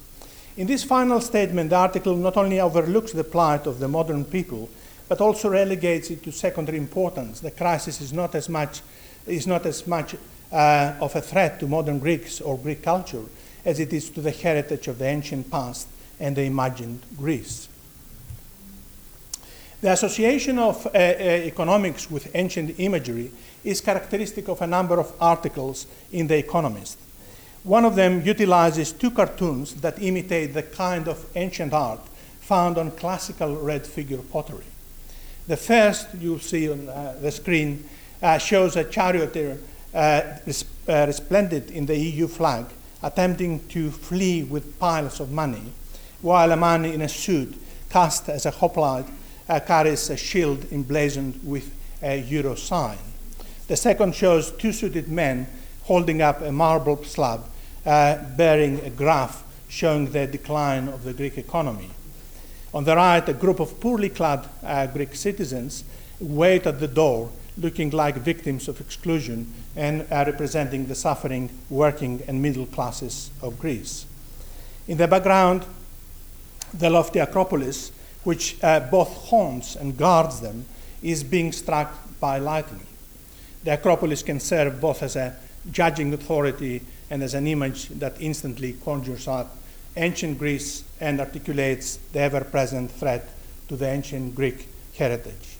In 0.57 0.67
this 0.67 0.85
final 0.85 1.21
statement, 1.21 1.71
the 1.71 1.77
article 1.77 2.15
not 2.15 2.37
only 2.37 2.61
overlooks 2.61 3.13
the 3.13 3.25
plight 3.25 3.67
of 3.67 3.79
the 3.79 3.89
modern 3.89 4.25
people, 4.25 4.69
but 5.09 5.21
also 5.21 5.49
relegates 5.49 6.11
it 6.11 6.23
to 6.23 6.33
secondary 6.33 6.79
importance. 6.79 7.41
The 7.41 7.51
crisis 7.51 8.01
is 8.01 8.13
not 8.13 8.35
as 8.35 8.49
much, 8.49 8.83
is 9.27 9.47
not 9.47 9.65
as 9.65 9.87
much 9.87 10.15
uh, 10.53 10.95
of 11.01 11.17
a 11.17 11.23
threat 11.23 11.59
to 11.61 11.67
modern 11.67 11.99
Greeks 11.99 12.41
or 12.41 12.59
Greek 12.59 12.83
culture 12.83 13.25
as 13.65 13.81
it 13.81 13.93
is 13.93 14.11
to 14.11 14.21
the 14.21 14.31
heritage 14.31 14.89
of 14.89 14.99
the 14.99 15.07
ancient 15.07 15.51
past 15.51 15.89
and 16.21 16.37
the 16.37 16.43
imagined 16.43 17.01
Greece. 17.17 17.69
The 19.81 19.93
association 19.93 20.59
of 20.59 20.87
uh, 20.87 20.91
uh, 20.91 21.01
economics 21.01 22.11
with 22.11 22.31
ancient 22.35 22.79
imagery 22.79 23.33
is 23.65 23.81
characteristic 23.81 24.49
of 24.49 24.61
a 24.63 24.67
number 24.67 25.01
of 25.01 25.13
articles 25.21 25.87
in 26.13 26.27
The 26.27 26.39
Economist. 26.39 26.99
One 27.65 27.85
of 27.85 27.95
them 27.95 28.23
utilizes 28.23 28.93
two 28.93 29.13
cartoons 29.13 29.75
that 29.75 30.03
imitate 30.03 30.53
the 30.53 30.65
kind 30.65 31.07
of 31.07 31.25
ancient 31.37 31.73
art 31.73 32.01
found 32.41 32.77
on 32.77 32.91
classical 32.91 33.57
red 33.57 33.87
figure 33.87 34.19
pottery. 34.19 34.65
The 35.47 35.57
first 35.57 36.09
you'll 36.19 36.41
see 36.41 36.71
on 36.71 36.89
uh, 36.89 37.17
the 37.21 37.31
screen 37.31 37.89
uh, 38.21 38.39
shows 38.39 38.75
a 38.75 38.85
charioteer 38.85 39.59
uh, 39.95 39.97
uh, 39.97 41.07
resplendent 41.07 41.71
in 41.71 41.87
the 41.87 41.97
EU 41.97 42.27
flag 42.27 42.67
attempting 43.03 43.67
to 43.69 43.91
flee 43.91 44.43
with 44.43 44.79
piles 44.81 45.21
of 45.21 45.31
money, 45.31 45.73
while 46.21 46.51
a 46.51 46.57
man 46.57 46.85
in 46.85 47.03
a 47.03 47.09
suit 47.09 47.55
cast 47.91 48.29
as 48.29 48.45
a 48.45 48.51
hoplite 48.51 49.07
uh, 49.49 49.61
carries 49.61 50.11
a 50.11 50.17
shield 50.17 50.67
emblazoned 50.73 51.39
with 51.45 51.73
a 52.03 52.21
euro 52.23 52.57
sign. 52.57 52.99
The 53.69 53.77
second 53.77 54.15
shows 54.15 54.51
two 54.53 54.73
suited 54.73 55.09
men 55.09 55.47
holding 55.85 56.23
up 56.23 56.41
a 56.41 56.51
marble 56.51 57.03
slab 57.05 57.45
bearing 57.85 58.81
a 58.81 58.91
graph 58.91 59.45
showing 59.69 60.11
the 60.13 60.27
decline 60.27 60.89
of 60.89 61.03
the 61.03 61.13
Greek 61.13 61.39
economy. 61.39 61.91
On 62.75 62.85
the 62.85 62.95
right, 62.95 63.27
a 63.29 63.33
group 63.33 63.61
of 63.61 63.81
poorly 63.81 64.09
clad 64.09 64.47
uh, 64.63 64.87
Greek 64.87 65.15
citizens 65.15 65.85
wait 66.21 66.67
at 66.67 66.81
the 66.81 66.89
door, 66.89 67.31
looking 67.59 67.91
like 67.91 68.17
victims 68.17 68.69
of 68.69 68.81
exclusion 68.81 69.53
and 69.77 70.03
uh, 70.11 70.25
representing 70.27 70.87
the 70.87 70.95
suffering 70.95 71.51
working 71.69 72.23
and 72.29 72.41
middle 72.41 72.67
classes 72.67 73.31
of 73.43 73.59
Greece. 73.59 74.07
In 74.89 74.99
the 74.99 75.09
background, 75.09 75.65
the 76.75 76.91
lofty 76.91 77.19
Acropolis, 77.19 77.93
which 78.25 78.63
uh, 78.63 78.81
both 78.81 79.09
haunts 79.29 79.77
and 79.77 79.97
guards 79.97 80.41
them, 80.41 80.65
is 81.03 81.25
being 81.25 81.53
struck 81.53 81.93
by 82.21 82.39
lightning. 82.39 82.87
The 83.65 83.75
Acropolis 83.75 84.23
can 84.23 84.41
serve 84.41 84.81
both 84.81 85.03
as 85.03 85.17
a 85.17 85.37
judging 85.71 86.13
authority 86.15 86.83
and 87.13 87.23
as 87.23 87.35
an 87.35 87.47
image 87.47 87.89
that 87.91 88.19
instantly 88.23 88.73
conjures 88.83 89.29
up 89.29 89.55
ancient 89.99 90.39
Greece 90.39 90.83
and 90.99 91.21
articulates 91.21 91.99
the 92.15 92.21
ever 92.21 92.41
present 92.41 92.91
threat 92.91 93.29
to 93.69 93.77
the 93.77 93.87
ancient 93.87 94.35
Greek 94.35 94.67
heritage. 94.97 95.59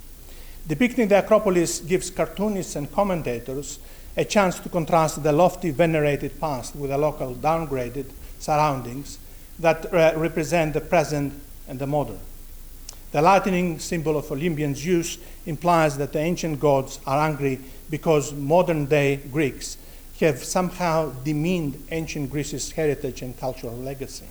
Depicting 0.67 1.09
the 1.09 1.19
Acropolis 1.19 1.81
gives 1.81 2.09
cartoonists 2.09 2.75
and 2.75 2.91
commentators 2.91 3.79
a 4.17 4.25
chance 4.25 4.59
to 4.61 4.71
contrast 4.71 5.23
the 5.23 5.31
lofty, 5.31 5.71
venerated 5.71 6.41
past 6.41 6.75
with 6.75 6.89
the 6.89 6.97
local, 6.97 7.35
downgraded 7.35 8.07
surroundings 8.39 9.19
that 9.59 9.93
uh, 9.93 10.15
represent 10.17 10.73
the 10.73 10.81
present 10.81 11.35
and 11.69 11.79
the 11.79 11.87
modern. 11.87 12.19
The 13.11 13.21
lightning 13.21 13.79
symbol 13.79 14.17
of 14.17 14.33
Olympian 14.33 14.75
Zeus 14.75 15.19
implies 15.45 15.99
that 15.99 16.15
the 16.15 16.19
ancient 16.21 16.61
gods 16.61 16.99
are 17.07 17.29
angry 17.29 17.61
because 17.91 18.33
modern 18.33 18.87
day 18.87 19.17
Greeks 19.31 19.77
have 20.23 20.43
somehow 20.43 21.11
demeaned 21.25 21.83
ancient 21.91 22.31
Greece's 22.31 22.73
heritage 22.73 23.23
and 23.23 23.39
cultural 23.39 23.77
legacy. 23.77 24.27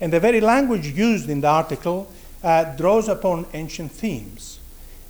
And 0.00 0.12
the 0.12 0.20
very 0.20 0.40
language 0.40 0.86
used 0.86 1.28
in 1.28 1.40
the 1.40 1.48
article 1.48 2.10
uh, 2.42 2.64
draws 2.76 3.08
upon 3.08 3.46
ancient 3.52 3.92
themes. 3.92 4.60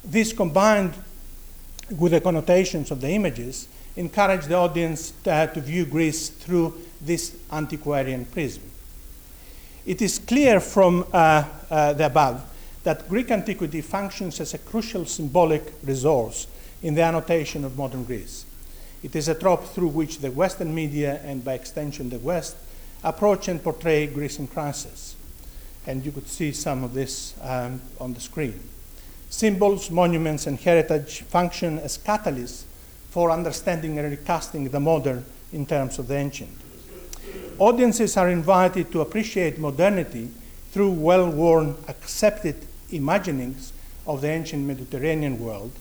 This 0.04 0.32
combined 0.32 0.94
with 1.98 2.12
the 2.12 2.20
connotations 2.20 2.90
of 2.90 3.00
the 3.00 3.10
images 3.10 3.68
encourage 3.96 4.46
the 4.46 4.54
audience 4.54 5.12
to, 5.24 5.32
uh, 5.32 5.46
to 5.48 5.60
view 5.60 5.84
Greece 5.84 6.28
through 6.28 6.80
this 7.00 7.36
antiquarian 7.52 8.24
prism. 8.24 8.62
It 9.86 10.02
is 10.02 10.18
clear 10.18 10.60
from 10.60 11.06
uh, 11.12 11.44
uh, 11.70 11.92
the 11.94 12.06
above 12.06 12.44
that 12.82 13.08
Greek 13.08 13.30
antiquity 13.30 13.80
functions 13.80 14.40
as 14.40 14.54
a 14.54 14.58
crucial 14.58 15.04
symbolic 15.04 15.72
resource 15.82 16.46
in 16.82 16.94
the 16.94 17.02
annotation 17.02 17.64
of 17.64 17.76
modern 17.76 18.04
Greece. 18.04 18.44
It 19.02 19.16
is 19.16 19.28
a 19.28 19.34
trope 19.34 19.64
through 19.64 19.88
which 19.88 20.18
the 20.18 20.30
Western 20.30 20.74
media, 20.74 21.20
and 21.24 21.44
by 21.44 21.54
extension 21.54 22.10
the 22.10 22.18
West, 22.18 22.56
approach 23.02 23.48
and 23.48 23.62
portray 23.62 24.06
Greece 24.06 24.38
in 24.38 24.46
crisis. 24.46 25.16
And 25.86 26.04
you 26.04 26.12
could 26.12 26.28
see 26.28 26.52
some 26.52 26.84
of 26.84 26.92
this 26.92 27.34
um, 27.40 27.80
on 27.98 28.12
the 28.12 28.20
screen. 28.20 28.60
Symbols, 29.30 29.90
monuments, 29.90 30.46
and 30.46 30.58
heritage 30.58 31.22
function 31.22 31.78
as 31.78 31.96
catalysts 31.96 32.64
for 33.10 33.30
understanding 33.30 33.98
and 33.98 34.10
recasting 34.10 34.68
the 34.68 34.80
modern 34.80 35.24
in 35.52 35.64
terms 35.66 35.98
of 35.98 36.08
the 36.08 36.16
ancient. 36.16 36.56
Audiences 37.58 38.16
are 38.16 38.28
invited 38.28 38.92
to 38.92 39.00
appreciate 39.00 39.58
modernity 39.58 40.30
through 40.72 40.90
well 40.90 41.28
worn, 41.28 41.76
accepted 41.88 42.66
imaginings 42.90 43.72
of 44.06 44.20
the 44.20 44.28
ancient 44.28 44.66
Mediterranean 44.66 45.38
world 45.38 45.72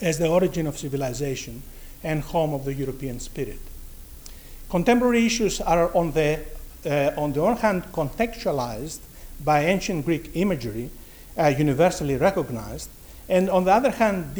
as 0.00 0.18
the 0.18 0.28
origin 0.28 0.66
of 0.66 0.78
civilization 0.78 1.62
and 2.02 2.22
home 2.22 2.54
of 2.54 2.64
the 2.64 2.74
European 2.74 3.20
spirit. 3.20 3.60
Contemporary 4.68 5.26
issues 5.26 5.60
are, 5.60 5.94
on 5.96 6.10
the, 6.12 6.40
uh, 6.84 7.12
on 7.16 7.32
the 7.32 7.40
one 7.40 7.56
hand, 7.56 7.84
contextualized 7.92 8.98
by 9.44 9.64
ancient 9.64 10.04
Greek 10.04 10.30
imagery, 10.34 10.90
uh, 11.38 11.46
universally 11.46 12.16
recognized, 12.16 12.90
and 13.28 13.48
on 13.50 13.64
the 13.64 13.72
other 13.72 13.90
hand, 13.90 14.34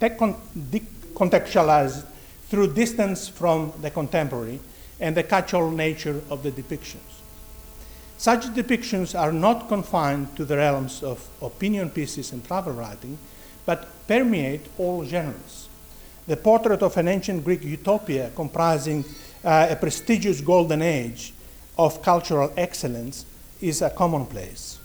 decontextualized 0.00 2.04
through 2.48 2.74
distance 2.74 3.28
from 3.28 3.72
the 3.80 3.90
contemporary 3.90 4.60
and 5.00 5.16
the 5.16 5.22
cultural 5.22 5.70
nature 5.70 6.20
of 6.30 6.42
the 6.42 6.50
depictions. 6.50 6.98
Such 8.18 8.46
depictions 8.54 9.18
are 9.18 9.32
not 9.32 9.68
confined 9.68 10.36
to 10.36 10.44
the 10.44 10.56
realms 10.56 11.02
of 11.02 11.28
opinion 11.42 11.90
pieces 11.90 12.32
and 12.32 12.44
travel 12.44 12.72
writing, 12.72 13.18
but 13.66 13.88
permeate 14.06 14.66
all 14.78 15.04
genres 15.04 15.68
the 16.26 16.36
portrait 16.36 16.82
of 16.82 16.96
an 16.96 17.08
ancient 17.08 17.44
Greek 17.44 17.64
utopia 17.64 18.30
comprising 18.34 19.04
uh, 19.44 19.66
a 19.70 19.76
prestigious 19.76 20.40
golden 20.40 20.82
age 20.82 21.32
of 21.78 22.02
cultural 22.02 22.52
excellence 22.56 23.26
is 23.60 23.82
a 23.82 23.90
commonplace. 23.90 24.78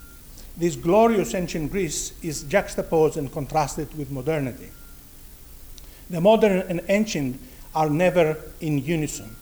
This 0.56 0.74
glorious 0.74 1.34
ancient 1.34 1.70
Greece 1.70 2.12
is 2.22 2.42
juxtaposed 2.42 3.16
and 3.16 3.30
contrasted 3.30 3.96
with 3.96 4.10
modernity. 4.10 4.70
The 6.10 6.20
modern 6.20 6.58
and 6.68 6.80
ancient 6.88 7.40
are 7.74 7.90
never 7.90 8.36
in 8.60 8.78
unison, 8.78 9.36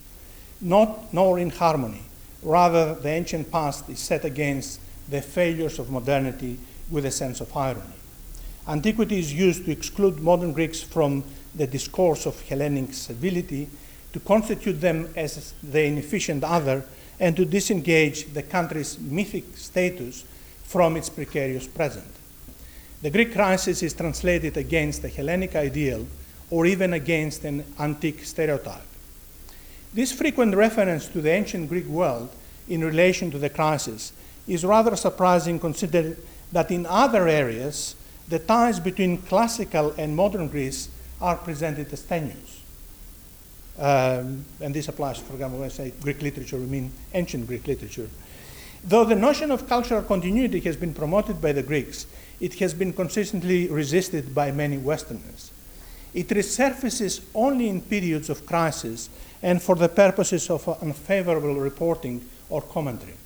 not 0.60 1.14
nor 1.14 1.38
in 1.38 1.50
harmony. 1.50 2.02
Rather, 2.42 2.94
the 2.94 3.08
ancient 3.08 3.50
past 3.50 3.88
is 3.88 3.98
set 3.98 4.24
against 4.24 4.80
the 5.08 5.22
failures 5.22 5.78
of 5.78 5.90
modernity 5.90 6.58
with 6.90 7.06
a 7.06 7.10
sense 7.10 7.40
of 7.40 7.56
irony. 7.56 7.82
Antiquity 8.68 9.18
is 9.18 9.32
used 9.32 9.64
to 9.64 9.70
exclude 9.70 10.20
modern 10.20 10.52
Greeks 10.52 10.82
from 10.82 11.24
the 11.56 11.66
discourse 11.66 12.26
of 12.26 12.40
Hellenic 12.42 12.92
civility, 12.94 13.68
to 14.12 14.20
constitute 14.20 14.80
them 14.80 15.08
as 15.16 15.54
the 15.62 15.84
inefficient 15.84 16.44
other, 16.44 16.84
and 17.18 17.34
to 17.36 17.44
disengage 17.44 18.32
the 18.32 18.42
country's 18.42 18.98
mythic 18.98 19.56
status 19.56 20.24
from 20.64 20.96
its 20.96 21.08
precarious 21.08 21.66
present. 21.66 22.06
The 23.02 23.10
Greek 23.10 23.32
crisis 23.32 23.82
is 23.82 23.94
translated 23.94 24.56
against 24.56 25.02
the 25.02 25.08
Hellenic 25.08 25.54
ideal 25.54 26.06
or 26.50 26.66
even 26.66 26.92
against 26.92 27.44
an 27.44 27.64
antique 27.78 28.24
stereotype. 28.24 28.82
This 29.92 30.12
frequent 30.12 30.54
reference 30.54 31.08
to 31.08 31.20
the 31.20 31.30
ancient 31.30 31.68
Greek 31.68 31.86
world 31.86 32.30
in 32.68 32.84
relation 32.84 33.30
to 33.30 33.38
the 33.38 33.50
crisis 33.50 34.12
is 34.46 34.64
rather 34.64 34.96
surprising 34.96 35.58
considering 35.58 36.16
that 36.52 36.70
in 36.70 36.86
other 36.86 37.28
areas 37.28 37.96
the 38.28 38.38
ties 38.38 38.80
between 38.80 39.18
classical 39.18 39.94
and 39.96 40.16
modern 40.16 40.48
Greece 40.48 40.88
are 41.20 41.36
presented 41.36 41.92
as 41.92 42.02
tenuous. 42.02 42.62
Um, 43.78 44.44
and 44.60 44.74
this 44.74 44.88
applies, 44.88 45.18
for 45.18 45.34
example, 45.34 45.58
when 45.58 45.66
I 45.66 45.72
say 45.72 45.92
Greek 46.00 46.22
literature, 46.22 46.56
we 46.56 46.66
mean 46.66 46.92
ancient 47.12 47.46
Greek 47.46 47.66
literature. 47.66 48.08
Though 48.84 49.04
the 49.04 49.14
notion 49.14 49.50
of 49.50 49.68
cultural 49.68 50.02
continuity 50.02 50.60
has 50.60 50.76
been 50.76 50.94
promoted 50.94 51.42
by 51.42 51.52
the 51.52 51.62
Greeks, 51.62 52.06
it 52.40 52.54
has 52.54 52.72
been 52.72 52.92
consistently 52.92 53.68
resisted 53.68 54.34
by 54.34 54.50
many 54.50 54.78
Westerners. 54.78 55.50
It 56.14 56.28
resurfaces 56.28 57.22
only 57.34 57.68
in 57.68 57.80
periods 57.80 58.30
of 58.30 58.46
crisis 58.46 59.10
and 59.42 59.60
for 59.60 59.74
the 59.74 59.88
purposes 59.88 60.48
of 60.48 60.66
unfavorable 60.82 61.56
reporting 61.56 62.26
or 62.48 62.62
commentary. 62.62 63.16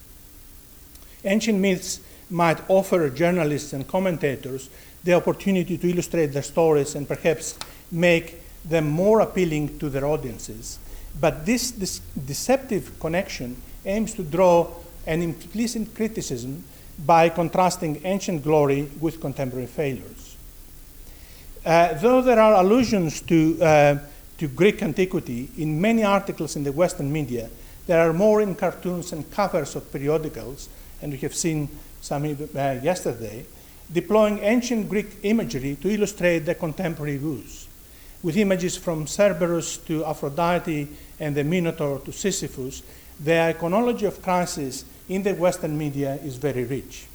Ancient 1.24 1.58
myths 1.58 2.00
might 2.30 2.58
offer 2.68 3.10
journalists 3.10 3.72
and 3.72 3.86
commentators 3.86 4.70
the 5.04 5.14
opportunity 5.14 5.76
to 5.78 5.90
illustrate 5.90 6.28
their 6.28 6.42
stories 6.42 6.94
and 6.94 7.06
perhaps 7.06 7.58
make 7.90 8.40
them 8.64 8.88
more 8.88 9.20
appealing 9.20 9.78
to 9.78 9.88
their 9.88 10.04
audiences. 10.04 10.78
But 11.18 11.46
this, 11.46 11.70
this 11.72 12.00
deceptive 12.26 12.98
connection 13.00 13.56
aims 13.84 14.14
to 14.14 14.22
draw 14.22 14.68
an 15.06 15.22
implicit 15.22 15.94
criticism 15.94 16.64
by 17.04 17.30
contrasting 17.30 18.00
ancient 18.04 18.44
glory 18.44 18.88
with 19.00 19.20
contemporary 19.20 19.66
failures. 19.66 20.36
Uh, 21.64 21.94
though 21.94 22.22
there 22.22 22.38
are 22.38 22.62
allusions 22.62 23.20
to, 23.22 23.60
uh, 23.62 23.98
to 24.38 24.48
Greek 24.48 24.82
antiquity 24.82 25.50
in 25.56 25.80
many 25.80 26.04
articles 26.04 26.56
in 26.56 26.64
the 26.64 26.72
Western 26.72 27.12
media, 27.12 27.50
there 27.86 28.08
are 28.08 28.12
more 28.12 28.40
in 28.40 28.54
cartoons 28.54 29.12
and 29.12 29.30
covers 29.30 29.74
of 29.74 29.90
periodicals, 29.90 30.68
and 31.02 31.12
we 31.12 31.18
have 31.18 31.34
seen 31.34 31.68
some 32.00 32.24
uh, 32.24 32.76
yesterday, 32.82 33.44
deploying 33.92 34.38
ancient 34.38 34.88
Greek 34.88 35.16
imagery 35.22 35.76
to 35.76 35.90
illustrate 35.90 36.40
the 36.40 36.54
contemporary 36.54 37.16
views 37.16 37.66
with 38.22 38.36
images 38.36 38.76
from 38.76 39.06
Cerberus 39.06 39.78
to 39.86 40.04
Aphrodite 40.04 40.88
and 41.18 41.34
the 41.34 41.44
Minotaur 41.44 42.00
to 42.00 42.12
Sisyphus, 42.12 42.82
the 43.18 43.54
iconology 43.54 44.06
of 44.06 44.22
crisis 44.22 44.84
in 45.08 45.22
the 45.22 45.34
Western 45.34 45.76
media 45.76 46.14
is 46.16 46.36
very 46.36 46.64
rich. 46.64 47.06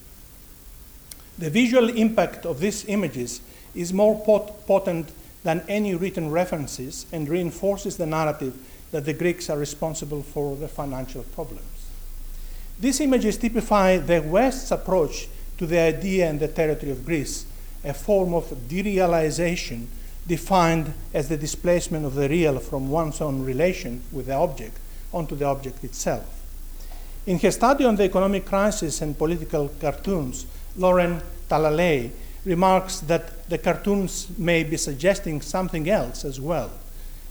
The 1.38 1.50
visual 1.50 1.90
impact 1.90 2.46
of 2.46 2.60
these 2.60 2.86
images 2.86 3.42
is 3.74 3.94
more 3.94 4.20
pot- 4.24 4.66
potent 4.66 5.12
than 5.44 5.64
any 5.68 5.94
written 5.94 6.32
references 6.32 7.06
and 7.12 7.30
reinforces 7.30 7.98
the 7.98 8.06
narrative 8.06 8.58
that 8.92 9.06
the 9.06 9.14
Greeks 9.14 9.50
are 9.50 9.58
responsible 9.58 10.24
for 10.24 10.56
the 10.56 10.68
financial 10.68 11.24
problems. 11.24 11.90
These 12.80 13.02
images 13.02 13.38
typify 13.38 13.98
the 13.98 14.22
West's 14.22 14.72
approach 14.72 15.28
to 15.58 15.66
the 15.66 15.80
idea 15.80 16.30
and 16.30 16.40
the 16.40 16.48
territory 16.48 16.92
of 16.92 17.06
Greece, 17.06 17.46
a 17.84 17.94
form 17.94 18.34
of 18.34 18.46
derealization 18.68 19.88
defined 20.28 20.94
as 21.14 21.30
the 21.30 21.38
displacement 21.38 22.06
of 22.06 22.16
the 22.16 22.28
real 22.28 22.60
from 22.60 22.90
one's 22.90 23.22
own 23.22 23.44
relation 23.44 24.02
with 24.12 24.26
the 24.28 24.34
object 24.34 24.78
onto 25.14 25.36
the 25.36 25.46
object 25.46 25.84
itself. 25.84 26.26
In 27.26 27.40
her 27.40 27.52
study 27.52 27.86
on 27.86 27.96
the 27.96 28.04
economic 28.04 28.46
crisis 28.46 29.02
and 29.02 29.18
political 29.18 29.70
cartoons, 29.80 30.46
Lauren 30.78 31.22
Talalay 31.50 32.12
remarks 32.44 33.00
that 33.02 33.50
the 33.50 33.58
cartoons 33.58 34.28
may 34.38 34.64
be 34.64 34.78
suggesting 34.78 35.42
something 35.42 35.90
else 35.90 36.24
as 36.24 36.40
well. 36.40 36.72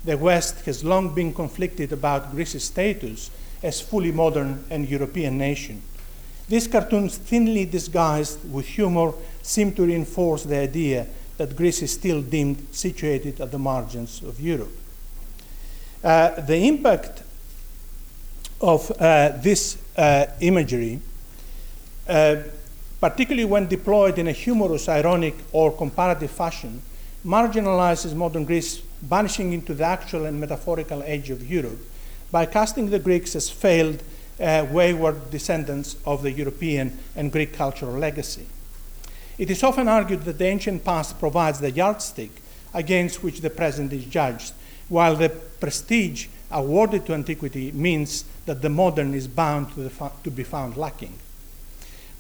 The 0.05 0.19
West 0.19 0.65
has 0.67 0.85
long 0.85 1.15
been 1.15 1.33
conflicted 1.33 1.93
about 1.93 2.33
Greece's 2.33 2.65
status 2.65 3.31
as 3.63 3.81
fully 3.81 4.13
modern 4.13 4.65
and 4.71 4.89
European 4.89 5.39
nation. 5.39 5.83
These 6.49 6.69
cartoons, 6.69 7.17
thinly 7.17 7.65
disguised 7.65 8.53
with 8.53 8.67
humor, 8.67 9.15
seem 9.43 9.73
to 9.73 9.87
reinforce 9.87 10.43
the 10.43 10.59
idea 10.59 11.07
that 11.37 11.57
Greece 11.57 11.83
is 11.83 11.93
still 11.93 12.23
deemed 12.23 12.67
situated 12.73 13.41
at 13.41 13.51
the 13.51 13.59
margins 13.59 14.23
of 14.23 14.41
Europe. 14.41 14.73
Uh, 16.03 16.41
the 16.41 16.69
impact 16.69 17.23
of 18.61 18.91
uh, 19.01 19.31
this 19.43 19.79
uh, 19.97 20.27
imagery, 20.41 21.01
uh, 22.09 22.37
particularly 23.01 23.45
when 23.45 23.67
deployed 23.67 24.19
in 24.19 24.29
a 24.29 24.33
humorous, 24.33 24.89
ironic, 24.89 25.35
or 25.53 25.73
comparative 25.73 26.31
fashion, 26.31 26.83
marginalizes 27.25 28.15
modern 28.15 28.45
Greece, 28.45 28.83
vanishing 29.03 29.53
into 29.53 29.75
the 29.75 29.85
actual 29.85 30.27
and 30.27 30.39
metaphorical 30.41 31.03
age 31.03 31.31
of 31.31 31.49
Europe 31.51 31.79
by 32.31 32.47
casting 32.47 32.91
the 32.91 32.99
Greeks 32.99 33.37
as 33.37 33.49
failed, 33.49 34.03
uh, 34.41 34.67
wayward 34.71 35.31
descendants 35.31 35.97
of 36.05 36.23
the 36.23 36.33
European 36.33 36.99
and 37.15 37.31
Greek 37.31 37.53
cultural 37.53 37.93
legacy. 37.93 38.47
It 39.37 39.51
is 39.51 39.63
often 39.63 39.89
argued 39.89 40.25
that 40.25 40.39
the 40.39 40.47
ancient 40.47 40.85
past 40.85 41.19
provides 41.19 41.59
the 41.59 41.71
yardstick 41.71 42.31
against 42.73 43.23
which 43.23 43.41
the 43.41 43.51
present 43.51 43.93
is 43.93 44.05
judged, 44.05 44.53
while 44.89 45.17
the 45.17 45.29
prestige 45.29 46.29
awarded 46.51 47.07
to 47.07 47.15
antiquity 47.15 47.73
means 47.73 48.25
that 48.47 48.63
the 48.63 48.69
modern 48.69 49.13
is 49.13 49.27
bound 49.27 49.75
to, 49.75 49.91
to 50.23 50.31
be 50.31 50.45
found 50.45 50.77
lacking. 50.77 51.15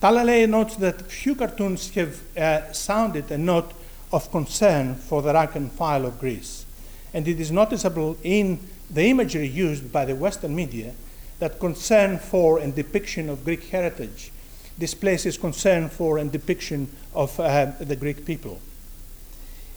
Talalay 0.03 0.49
notes 0.49 0.77
that 0.77 1.11
few 1.11 1.35
cartoons 1.35 1.91
have 1.95 2.21
uh, 2.37 2.73
sounded 2.73 3.31
a 3.31 3.39
note 3.39 3.73
of 4.13 4.31
concern 4.31 4.95
for 4.97 5.23
the 5.23 5.33
rank 5.33 5.55
and 5.55 5.71
file 5.71 6.07
of 6.07 6.19
Greece, 6.19 6.67
and 7.13 7.29
it 7.29 7.39
is 7.39 7.53
noticeable 7.53 8.17
in 8.23 8.59
the 8.91 9.05
imagery 9.05 9.47
used 9.47 9.93
by 9.93 10.05
the 10.05 10.17
Western 10.17 10.55
media 10.55 10.95
that 11.39 11.61
concern 11.61 12.19
for 12.19 12.59
and 12.59 12.75
depiction 12.75 13.29
of 13.29 13.45
Greek 13.45 13.69
heritage 13.69 14.33
displaces 14.79 15.39
concern 15.39 15.89
for 15.89 16.19
and 16.19 16.33
depiction 16.33 16.89
of 17.15 17.39
uh, 17.39 17.73
the 17.81 17.97
Greek 17.97 18.25
people. 18.25 18.61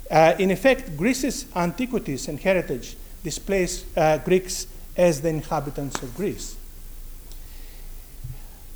Uh, 0.09 0.33
in 0.39 0.51
effect, 0.51 0.95
Greece's 0.97 1.45
antiquities 1.55 2.27
and 2.27 2.39
heritage 2.39 2.95
displace 3.23 3.85
uh, 3.95 4.17
Greeks 4.19 4.67
as 4.95 5.21
the 5.21 5.29
inhabitants 5.29 6.01
of 6.01 6.15
Greece. 6.15 6.55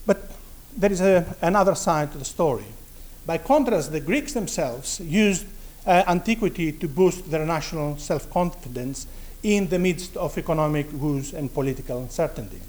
But 0.05 0.29
there 0.75 0.91
is 0.91 1.01
a, 1.01 1.35
another 1.41 1.75
side 1.75 2.11
to 2.11 2.17
the 2.17 2.25
story. 2.25 2.65
By 3.25 3.37
contrast, 3.37 3.91
the 3.91 3.99
Greeks 3.99 4.33
themselves 4.33 4.99
used 4.99 5.45
uh, 5.85 6.03
antiquity 6.07 6.71
to 6.73 6.87
boost 6.87 7.31
their 7.31 7.45
national 7.45 7.97
self 7.97 8.29
confidence 8.29 9.07
in 9.41 9.67
the 9.69 9.79
midst 9.79 10.17
of 10.17 10.37
economic 10.37 10.87
woes 10.93 11.33
and 11.33 11.51
political 11.51 11.99
uncertainty 11.99 12.61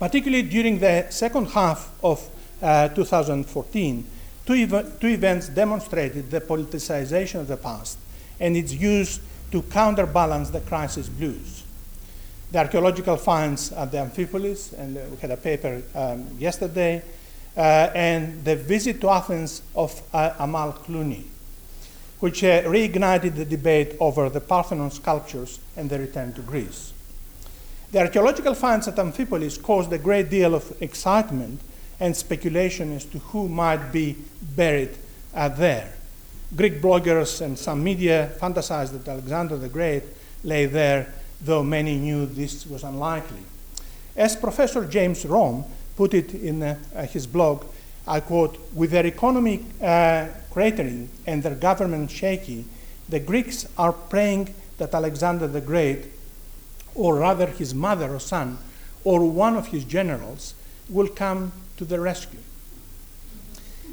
particularly 0.00 0.42
during 0.42 0.78
the 0.78 1.06
second 1.10 1.46
half 1.48 1.92
of 2.02 2.26
uh, 2.62 2.88
2014, 2.88 4.04
two, 4.46 4.54
ev- 4.54 4.98
two 4.98 5.08
events 5.08 5.48
demonstrated 5.48 6.30
the 6.30 6.40
politicization 6.40 7.38
of 7.38 7.46
the 7.46 7.56
past 7.56 7.98
and 8.40 8.56
its 8.56 8.72
use 8.72 9.20
to 9.52 9.62
counterbalance 9.62 10.50
the 10.50 10.60
crisis 10.60 11.08
blues. 11.08 11.64
The 12.50 12.58
archaeological 12.60 13.16
finds 13.16 13.72
at 13.72 13.92
the 13.92 13.98
Amphipolis, 13.98 14.72
and 14.72 14.96
uh, 14.96 15.02
we 15.10 15.16
had 15.18 15.30
a 15.30 15.36
paper 15.36 15.82
um, 15.94 16.26
yesterday, 16.38 17.02
uh, 17.56 17.90
and 17.94 18.42
the 18.44 18.56
visit 18.56 19.00
to 19.02 19.10
Athens 19.10 19.62
of 19.76 20.02
uh, 20.14 20.34
Amal 20.38 20.72
Clooney, 20.72 21.24
which 22.20 22.42
uh, 22.42 22.62
reignited 22.62 23.36
the 23.36 23.44
debate 23.44 23.96
over 24.00 24.30
the 24.30 24.40
Parthenon 24.40 24.90
sculptures 24.90 25.60
and 25.76 25.90
the 25.90 25.98
return 25.98 26.32
to 26.32 26.40
Greece. 26.40 26.92
The 27.92 28.00
archaeological 28.00 28.54
finds 28.54 28.86
at 28.86 28.96
Amphipolis 28.96 29.60
caused 29.60 29.92
a 29.92 29.98
great 29.98 30.30
deal 30.30 30.54
of 30.54 30.80
excitement 30.80 31.60
and 31.98 32.16
speculation 32.16 32.94
as 32.94 33.04
to 33.06 33.18
who 33.18 33.48
might 33.48 33.90
be 33.90 34.16
buried 34.40 34.96
uh, 35.34 35.48
there. 35.48 35.92
Greek 36.54 36.80
bloggers 36.80 37.40
and 37.40 37.58
some 37.58 37.82
media 37.82 38.30
fantasized 38.40 38.92
that 38.92 39.08
Alexander 39.08 39.56
the 39.56 39.68
Great 39.68 40.04
lay 40.44 40.66
there, 40.66 41.12
though 41.40 41.62
many 41.64 41.96
knew 41.96 42.26
this 42.26 42.66
was 42.66 42.84
unlikely. 42.84 43.42
As 44.16 44.36
Professor 44.36 44.84
James 44.84 45.24
Romm 45.24 45.64
put 45.96 46.14
it 46.14 46.32
in 46.34 46.62
uh, 46.62 46.76
his 47.06 47.26
blog, 47.26 47.64
I 48.06 48.20
quote, 48.20 48.58
with 48.72 48.92
their 48.92 49.06
economy 49.06 49.66
uh, 49.80 50.28
cratering 50.52 51.08
and 51.26 51.42
their 51.42 51.54
government 51.54 52.10
shaky, 52.10 52.64
the 53.08 53.20
Greeks 53.20 53.66
are 53.76 53.92
praying 53.92 54.54
that 54.78 54.94
Alexander 54.94 55.46
the 55.46 55.60
Great 55.60 56.06
or 56.94 57.16
rather 57.16 57.46
his 57.46 57.74
mother 57.74 58.14
or 58.14 58.20
son, 58.20 58.58
or 59.04 59.28
one 59.28 59.56
of 59.56 59.68
his 59.68 59.84
generals, 59.84 60.54
will 60.88 61.08
come 61.08 61.52
to 61.76 61.84
the 61.84 62.00
rescue. 62.00 62.40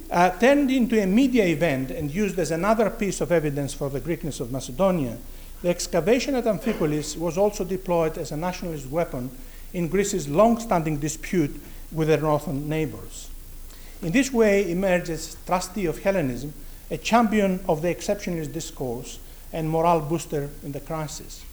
Uh, 0.09 0.29
turned 0.39 0.71
into 0.71 1.01
a 1.01 1.05
media 1.05 1.45
event 1.45 1.91
and 1.91 2.11
used 2.11 2.39
as 2.39 2.51
another 2.51 2.89
piece 2.89 3.19
of 3.19 3.31
evidence 3.31 3.73
for 3.73 3.89
the 3.89 3.99
Greekness 3.99 4.39
of 4.39 4.51
Macedonia, 4.51 5.17
the 5.61 5.69
excavation 5.69 6.35
at 6.35 6.45
Amphipolis 6.45 7.17
was 7.17 7.37
also 7.37 7.63
deployed 7.63 8.17
as 8.17 8.31
a 8.31 8.37
nationalist 8.37 8.87
weapon 8.89 9.29
in 9.73 9.87
Greece's 9.87 10.29
long 10.29 10.59
standing 10.59 10.97
dispute 10.97 11.59
with 11.91 12.07
their 12.07 12.21
northern 12.21 12.69
neighbors. 12.69 13.29
In 14.01 14.11
this 14.11 14.31
way 14.31 14.71
emerges 14.71 15.35
trustee 15.45 15.87
of 15.87 15.99
Hellenism, 15.99 16.53
a 16.91 16.97
champion 16.97 17.59
of 17.67 17.81
the 17.81 17.93
exceptionalist 17.93 18.53
discourse 18.53 19.19
and 19.51 19.69
morale 19.69 20.01
booster 20.01 20.49
in 20.63 20.71
the 20.71 20.79
crisis. 20.79 21.43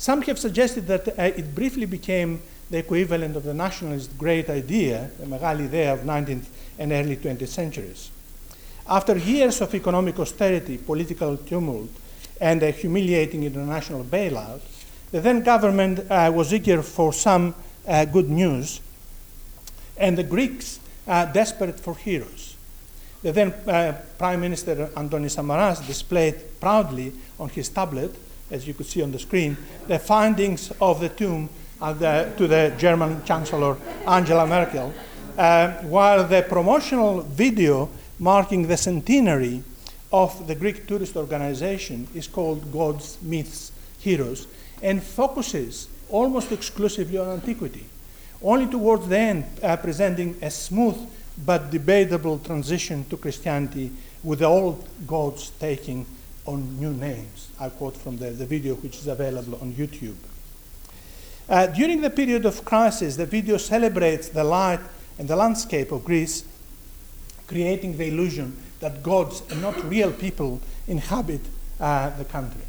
Some 0.00 0.22
have 0.22 0.38
suggested 0.38 0.86
that 0.86 1.08
uh, 1.08 1.24
it 1.24 1.54
briefly 1.54 1.84
became 1.84 2.40
the 2.70 2.78
equivalent 2.78 3.36
of 3.36 3.44
the 3.44 3.52
nationalist 3.52 4.16
great 4.16 4.48
idea, 4.48 5.10
the 5.20 5.26
Megali 5.26 5.66
idea 5.66 5.92
of 5.92 6.00
19th 6.00 6.46
and 6.78 6.90
early 6.90 7.16
20th 7.16 7.48
centuries. 7.48 8.10
After 8.88 9.18
years 9.18 9.60
of 9.60 9.74
economic 9.74 10.18
austerity, 10.18 10.78
political 10.78 11.36
tumult, 11.36 11.90
and 12.40 12.62
a 12.62 12.70
humiliating 12.70 13.44
international 13.44 14.02
bailout, 14.02 14.62
the 15.10 15.20
then 15.20 15.42
government 15.42 16.10
uh, 16.10 16.32
was 16.34 16.54
eager 16.54 16.80
for 16.80 17.12
some 17.12 17.54
uh, 17.86 18.06
good 18.06 18.30
news, 18.30 18.80
and 19.98 20.16
the 20.16 20.24
Greeks 20.24 20.80
uh, 21.06 21.26
desperate 21.26 21.78
for 21.78 21.94
heroes. 21.94 22.56
The 23.22 23.32
then 23.32 23.52
uh, 23.68 24.00
Prime 24.16 24.40
Minister 24.40 24.88
Antonis 24.96 25.36
Samaras 25.36 25.86
displayed 25.86 26.58
proudly 26.58 27.12
on 27.38 27.50
his 27.50 27.68
tablet 27.68 28.14
as 28.50 28.66
you 28.66 28.74
could 28.74 28.86
see 28.86 29.02
on 29.02 29.12
the 29.12 29.18
screen, 29.18 29.56
the 29.86 29.98
findings 29.98 30.72
of 30.80 31.00
the 31.00 31.08
tomb 31.08 31.48
the, 31.80 32.32
to 32.36 32.46
the 32.46 32.74
German 32.78 33.24
Chancellor 33.24 33.76
Angela 34.06 34.46
Merkel, 34.46 34.92
uh, 35.38 35.72
while 35.82 36.26
the 36.26 36.42
promotional 36.42 37.22
video 37.22 37.88
marking 38.18 38.66
the 38.66 38.76
centenary 38.76 39.62
of 40.12 40.46
the 40.46 40.54
Greek 40.54 40.86
tourist 40.86 41.16
organization 41.16 42.06
is 42.14 42.26
called 42.26 42.70
Gods, 42.70 43.16
Myths, 43.22 43.72
Heroes, 43.98 44.46
and 44.82 45.02
focuses 45.02 45.88
almost 46.08 46.52
exclusively 46.52 47.16
on 47.16 47.28
antiquity, 47.28 47.86
only 48.42 48.66
towards 48.66 49.08
the 49.08 49.18
end 49.18 49.44
uh, 49.62 49.76
presenting 49.76 50.36
a 50.42 50.50
smooth 50.50 50.98
but 51.46 51.70
debatable 51.70 52.38
transition 52.38 53.04
to 53.08 53.16
Christianity 53.16 53.92
with 54.22 54.40
the 54.40 54.44
old 54.44 54.86
gods 55.06 55.50
taking 55.58 56.04
on 56.50 56.78
new 56.78 56.92
names. 56.92 57.48
I 57.58 57.68
quote 57.68 57.96
from 57.96 58.16
the, 58.18 58.30
the 58.30 58.46
video, 58.46 58.74
which 58.74 58.96
is 58.96 59.06
available 59.06 59.58
on 59.62 59.72
YouTube. 59.72 60.16
Uh, 61.48 61.66
during 61.68 62.00
the 62.00 62.10
period 62.10 62.44
of 62.44 62.64
crisis, 62.64 63.16
the 63.16 63.26
video 63.26 63.56
celebrates 63.56 64.28
the 64.28 64.44
light 64.44 64.80
and 65.18 65.28
the 65.28 65.36
landscape 65.36 65.92
of 65.92 66.04
Greece, 66.04 66.44
creating 67.46 67.96
the 67.96 68.08
illusion 68.08 68.56
that 68.80 69.02
gods 69.02 69.42
and 69.50 69.60
not 69.62 69.82
real 69.84 70.12
people 70.12 70.60
inhabit 70.86 71.40
uh, 71.78 72.10
the 72.10 72.24
country. 72.24 72.62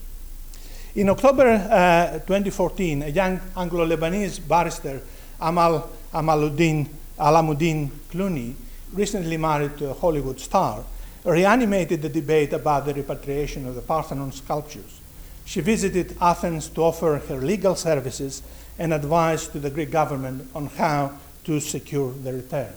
In 0.95 1.09
October 1.09 1.47
uh, 1.47 2.19
2014, 2.19 3.03
a 3.03 3.07
young 3.07 3.39
Anglo 3.55 3.85
Lebanese 3.85 4.45
barrister, 4.45 5.01
Amal 5.39 5.89
Amaluddin 6.13 6.87
Alamuddin 7.17 7.89
Clooney, 8.11 8.53
recently 8.93 9.37
married 9.37 9.77
to 9.77 9.89
a 9.89 9.93
Hollywood 9.93 10.39
star, 10.39 10.83
reanimated 11.23 12.01
the 12.01 12.09
debate 12.09 12.53
about 12.53 12.85
the 12.85 12.93
repatriation 12.93 13.67
of 13.67 13.75
the 13.75 13.81
Parthenon 13.81 14.31
sculptures. 14.31 14.99
She 15.45 15.61
visited 15.61 16.15
Athens 16.21 16.69
to 16.69 16.83
offer 16.83 17.21
her 17.27 17.37
legal 17.37 17.75
services 17.75 18.41
and 18.79 18.93
advice 18.93 19.47
to 19.47 19.59
the 19.59 19.69
Greek 19.69 19.91
government 19.91 20.49
on 20.55 20.67
how 20.67 21.13
to 21.43 21.59
secure 21.59 22.11
the 22.11 22.33
return. 22.33 22.73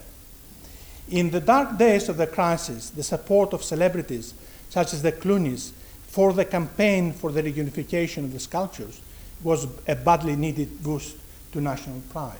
In 1.11 1.31
the 1.31 1.41
dark 1.41 1.79
days 1.79 2.09
of 2.09 2.17
the 2.17 2.27
crisis, 2.27 2.91
the 2.91 3.03
support 3.03 3.53
of 3.53 3.63
celebrities 3.63 4.35
such 4.71 4.93
as 4.93 5.03
the 5.03 5.13
Clooneys 5.13 5.73
for 6.09 6.33
the 6.33 6.45
campaign 6.45 7.13
for 7.13 7.31
the 7.31 7.43
reunification 7.43 8.25
of 8.25 8.33
the 8.33 8.41
sculptures 8.41 9.01
was 9.43 9.67
a 9.87 9.95
badly 9.95 10.37
needed 10.37 10.83
boost 10.83 11.17
to 11.53 11.61
national 11.61 12.01
pride. 12.11 12.39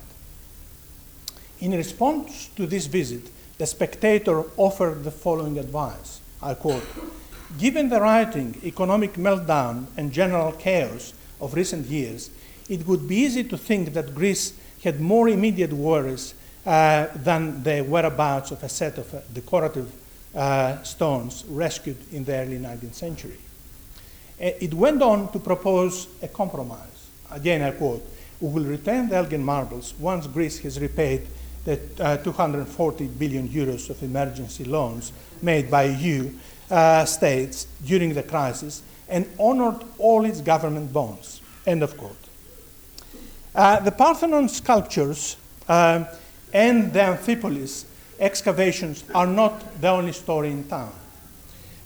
In 1.61 1.73
response 1.73 2.49
to 2.57 2.67
this 2.67 2.87
visit, 2.87 3.31
the 3.59 3.67
spectator 3.67 4.45
offered 4.57 5.05
the 5.05 5.11
following 5.11 5.59
advice 5.59 6.21
I 6.43 6.55
quote 6.55 6.85
Given 7.59 7.89
the 7.89 8.01
rioting, 8.01 8.61
economic 8.65 9.15
meltdown, 9.15 9.87
and 9.97 10.13
general 10.13 10.53
chaos 10.53 11.15
of 11.41 11.55
recent 11.55 11.87
years, 11.87 12.31
it 12.69 12.87
would 12.87 13.07
be 13.07 13.17
easy 13.17 13.45
to 13.45 13.57
think 13.57 13.93
that 13.93 14.15
Greece 14.15 14.55
had 14.83 15.01
more 15.01 15.29
immediate 15.29 15.73
worries 15.73 16.35
uh, 16.67 17.07
than 17.15 17.63
the 17.63 17.83
whereabouts 17.83 18.51
of 18.51 18.63
a 18.63 18.69
set 18.69 18.99
of 18.99 19.15
uh, 19.15 19.21
decorative 19.33 19.93
uh, 20.35 20.83
stones 20.83 21.45
rescued 21.49 21.97
in 22.13 22.25
the 22.25 22.35
early 22.35 22.59
19th 22.59 22.95
century. 22.95 23.39
Uh, 24.41 24.51
it 24.61 24.75
went 24.75 25.01
on 25.01 25.31
to 25.31 25.39
propose 25.39 26.09
a 26.23 26.29
compromise. 26.29 27.09
Again, 27.31 27.63
I 27.63 27.71
quote, 27.71 28.05
we 28.41 28.49
will 28.49 28.65
retain 28.65 29.09
the 29.09 29.17
Elgin 29.17 29.45
marbles 29.45 29.95
once 29.99 30.27
Greece 30.27 30.59
has 30.61 30.81
repaid 30.81 31.27
the 31.65 31.81
uh, 31.99 32.17
240 32.19 33.07
billion 33.09 33.49
euros 33.49 33.91
of 33.91 34.03
emergency 34.03 34.65
loans 34.65 35.13
made 35.43 35.71
by 35.71 35.85
EU 35.85 36.31
uh, 36.71 37.05
states 37.05 37.67
during 37.85 38.15
the 38.15 38.23
crisis 38.23 38.83
and 39.09 39.27
honored 39.39 39.83
all 39.99 40.25
its 40.25 40.41
government 40.41 40.93
bonds. 40.93 41.41
End 41.67 41.83
of 41.83 41.97
quote. 41.97 42.17
Uh, 43.55 43.81
the 43.81 43.93
Parthenon 43.93 44.49
sculptures 44.49 45.37
um, 45.69 46.07
and 46.53 46.93
the 46.93 47.01
Amphipolis 47.01 47.85
excavations 48.19 49.05
are 49.15 49.27
not 49.27 49.81
the 49.81 49.89
only 49.89 50.13
story 50.13 50.51
in 50.51 50.65
town. 50.65 50.93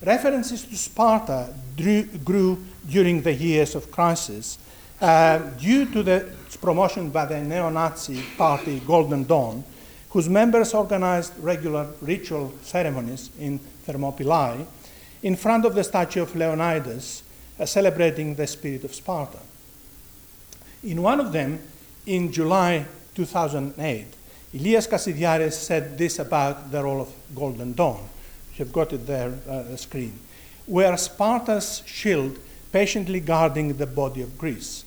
References 0.02 0.64
to 0.64 0.76
Sparta 0.76 1.52
drew, 1.76 2.04
grew 2.04 2.64
during 2.88 3.22
the 3.22 3.32
years 3.32 3.74
of 3.74 3.90
crisis 3.90 4.58
uh, 5.00 5.38
due 5.58 5.87
to 5.87 6.02
the 6.02 6.28
promotion 6.61 7.11
by 7.11 7.26
the 7.26 7.40
neo 7.40 7.70
Nazi 7.70 8.22
party 8.37 8.80
Golden 8.80 9.24
Dawn, 9.24 9.64
whose 10.11 10.28
members 10.28 10.74
organized 10.74 11.32
regular 11.38 11.88
ritual 12.00 12.52
ceremonies 12.62 13.30
in 13.38 13.58
Thermopylae 13.58 14.66
in 15.22 15.37
front 15.37 15.64
of 15.64 15.74
the 15.74 15.84
statue 15.84 16.22
of 16.22 16.34
Leonidas, 16.34 17.22
uh, 17.58 17.66
celebrating 17.66 18.34
the 18.34 18.46
spirit 18.46 18.84
of 18.84 18.94
Sparta. 18.94 19.38
In 20.84 21.02
one 21.02 21.20
of 21.20 21.32
them, 21.32 21.58
in 22.06 22.32
July 22.32 22.87
2008, 23.14 24.06
Elias 24.54 24.87
Kassidiaris 24.87 25.52
said 25.52 25.98
this 25.98 26.18
about 26.18 26.70
the 26.70 26.82
role 26.82 27.02
of 27.02 27.12
Golden 27.34 27.74
Dawn. 27.74 28.08
You 28.54 28.64
have 28.64 28.72
got 28.72 28.92
it 28.92 29.06
there 29.06 29.34
uh, 29.48 29.62
the 29.64 29.76
screen. 29.76 30.18
Where 30.66 30.96
Sparta's 30.96 31.82
shield 31.84 32.38
patiently 32.72 33.20
guarding 33.20 33.76
the 33.76 33.87
body 33.87 34.22
of 34.22 34.38
Greece. 34.38 34.84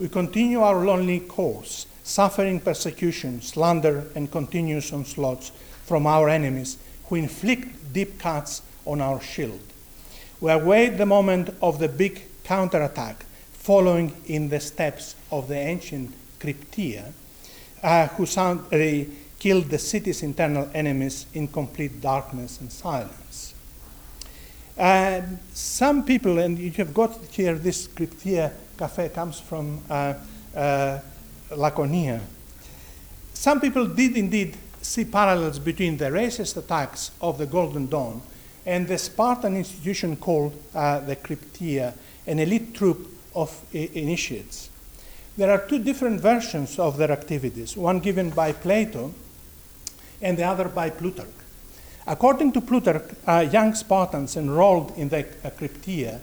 We 0.00 0.08
continue 0.08 0.62
our 0.62 0.82
lonely 0.82 1.20
course, 1.20 1.86
suffering 2.02 2.60
persecution, 2.60 3.42
slander, 3.42 4.06
and 4.14 4.32
continuous 4.32 4.94
onslaughts 4.94 5.52
from 5.84 6.06
our 6.06 6.30
enemies 6.30 6.78
who 7.04 7.16
inflict 7.16 7.92
deep 7.92 8.18
cuts 8.18 8.62
on 8.86 9.02
our 9.02 9.20
shield. 9.20 9.60
We 10.40 10.52
await 10.52 10.96
the 10.96 11.04
moment 11.04 11.50
of 11.60 11.78
the 11.78 11.88
big 11.88 12.22
counterattack 12.44 13.26
following 13.52 14.16
in 14.24 14.48
the 14.48 14.60
steps 14.60 15.16
of 15.30 15.48
the 15.48 15.58
ancient 15.58 16.14
Crypteia, 16.40 17.12
uh, 17.82 18.06
who 18.06 18.24
soundly 18.24 19.06
killed 19.38 19.66
the 19.66 19.78
city's 19.78 20.22
internal 20.22 20.70
enemies 20.72 21.26
in 21.34 21.46
complete 21.46 22.00
darkness 22.00 22.58
and 22.58 22.72
silence. 22.72 23.52
Uh, 24.78 25.20
some 25.52 26.06
people, 26.06 26.38
and 26.38 26.58
you 26.58 26.70
have 26.70 26.94
got 26.94 27.18
here 27.32 27.54
this 27.54 27.86
Crypteia 27.86 28.50
cafe 28.80 29.10
comes 29.10 29.38
from 29.38 29.78
uh, 29.90 30.14
uh, 30.56 30.98
Laconia. 31.54 32.20
Some 33.34 33.60
people 33.60 33.86
did 33.86 34.16
indeed 34.16 34.56
see 34.80 35.04
parallels 35.04 35.58
between 35.58 35.98
the 35.98 36.06
racist 36.06 36.56
attacks 36.56 37.10
of 37.20 37.36
the 37.36 37.44
Golden 37.44 37.88
Dawn 37.88 38.22
and 38.64 38.88
the 38.88 38.96
Spartan 38.96 39.54
institution 39.54 40.16
called 40.16 40.54
uh, 40.74 41.00
the 41.00 41.16
Crypteia, 41.16 41.92
an 42.26 42.38
elite 42.38 42.74
troop 42.74 43.06
of 43.34 43.50
initiates. 43.72 44.70
There 45.36 45.50
are 45.50 45.68
two 45.68 45.78
different 45.78 46.20
versions 46.20 46.78
of 46.78 46.96
their 46.96 47.12
activities, 47.12 47.76
one 47.76 48.00
given 48.00 48.30
by 48.30 48.52
Plato 48.52 49.12
and 50.22 50.38
the 50.38 50.44
other 50.44 50.68
by 50.68 50.88
Plutarch. 50.88 51.28
According 52.06 52.52
to 52.52 52.60
Plutarch, 52.62 53.04
uh, 53.26 53.46
young 53.52 53.74
Spartans 53.74 54.36
enrolled 54.36 54.96
in 54.96 55.10
the 55.10 55.20
uh, 55.44 55.50
Crypteia 55.50 56.20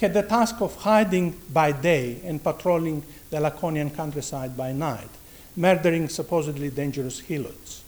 had 0.00 0.14
the 0.14 0.22
task 0.22 0.60
of 0.60 0.76
hiding 0.76 1.38
by 1.52 1.72
day 1.72 2.20
and 2.24 2.42
patrolling 2.42 3.02
the 3.30 3.40
Laconian 3.40 3.90
countryside 3.90 4.56
by 4.56 4.72
night, 4.72 5.10
murdering 5.56 6.08
supposedly 6.08 6.70
dangerous 6.70 7.20
helots. 7.22 7.82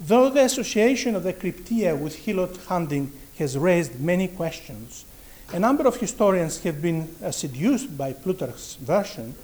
Though 0.00 0.30
the 0.30 0.44
association 0.44 1.14
of 1.14 1.22
the 1.22 1.32
Crypteia 1.32 1.96
with 1.96 2.26
helot 2.26 2.56
hunting 2.66 3.12
has 3.38 3.56
raised 3.56 4.00
many 4.00 4.26
questions, 4.26 5.04
a 5.52 5.60
number 5.60 5.86
of 5.86 5.96
historians 5.96 6.62
have 6.62 6.82
been 6.82 7.14
uh, 7.22 7.30
seduced 7.30 7.96
by 7.96 8.12
Plutarch's 8.12 8.74
version 8.76 9.34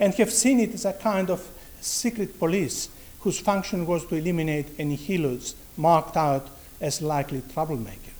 and 0.00 0.14
have 0.14 0.32
seen 0.32 0.60
it 0.60 0.74
as 0.74 0.84
a 0.84 0.92
kind 0.92 1.30
of 1.30 1.46
secret 1.80 2.38
police 2.38 2.88
whose 3.20 3.38
function 3.38 3.86
was 3.86 4.04
to 4.06 4.16
eliminate 4.16 4.68
any 4.78 4.96
helots 4.96 5.54
marked 5.76 6.16
out 6.16 6.48
as 6.80 7.02
likely 7.02 7.40
troublemakers. 7.42 8.17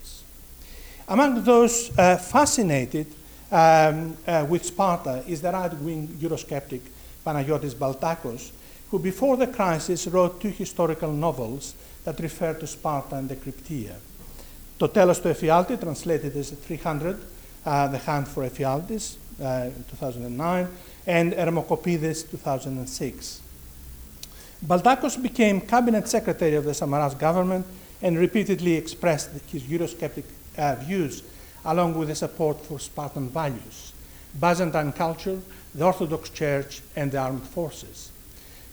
Among 1.08 1.42
those 1.42 1.90
uh, 1.98 2.18
fascinated 2.18 3.06
um, 3.50 4.14
uh, 4.26 4.44
with 4.46 4.62
Sparta 4.62 5.24
is 5.26 5.40
the 5.40 5.50
right 5.50 5.72
wing 5.78 6.06
Eurosceptic 6.20 6.82
Panagiotis 7.24 7.74
Baltakos, 7.74 8.50
who 8.90 8.98
before 8.98 9.38
the 9.38 9.46
crisis 9.46 10.06
wrote 10.06 10.38
two 10.38 10.50
historical 10.50 11.10
novels 11.10 11.74
that 12.04 12.20
refer 12.20 12.52
to 12.52 12.66
Sparta 12.66 13.16
and 13.16 13.26
the 13.26 13.36
Crypteia. 13.36 13.94
Totelos 14.78 15.22
to 15.22 15.32
Ephialti, 15.32 15.80
translated 15.80 16.36
as 16.36 16.50
300, 16.50 17.18
uh, 17.64 17.88
The 17.88 17.98
Hunt 17.98 18.28
for 18.28 18.44
Ephialtes, 18.44 19.16
uh, 19.42 19.70
2009, 19.90 20.68
and 21.06 21.32
Hermokopides, 21.32 22.30
2006. 22.30 23.40
Baltakos 24.66 25.20
became 25.22 25.62
cabinet 25.62 26.06
secretary 26.06 26.54
of 26.54 26.64
the 26.64 26.72
Samaras 26.72 27.18
government 27.18 27.66
and 28.02 28.18
repeatedly 28.18 28.74
expressed 28.74 29.30
his 29.50 29.62
Eurosceptic 29.62 30.24
uh, 30.58 30.74
views 30.76 31.22
along 31.64 31.94
with 31.94 32.08
the 32.08 32.14
support 32.14 32.60
for 32.64 32.78
Spartan 32.78 33.28
values, 33.28 33.92
Byzantine 34.38 34.92
culture, 34.92 35.40
the 35.74 35.84
Orthodox 35.84 36.30
Church, 36.30 36.80
and 36.96 37.10
the 37.12 37.18
armed 37.18 37.44
forces. 37.44 38.10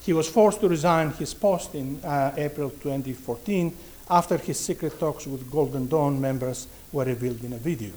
He 0.01 0.13
was 0.13 0.29
forced 0.29 0.61
to 0.61 0.69
resign 0.69 1.11
his 1.11 1.33
post 1.33 1.73
in 1.73 1.99
uh, 2.03 2.33
April 2.37 2.69
2014 2.69 3.75
after 4.09 4.37
his 4.37 4.59
secret 4.59 4.99
talks 4.99 5.25
with 5.25 5.49
Golden 5.49 5.87
Dawn 5.87 6.21
members 6.21 6.67
were 6.91 7.05
revealed 7.05 7.43
in 7.43 7.53
a 7.53 7.57
video. 7.57 7.93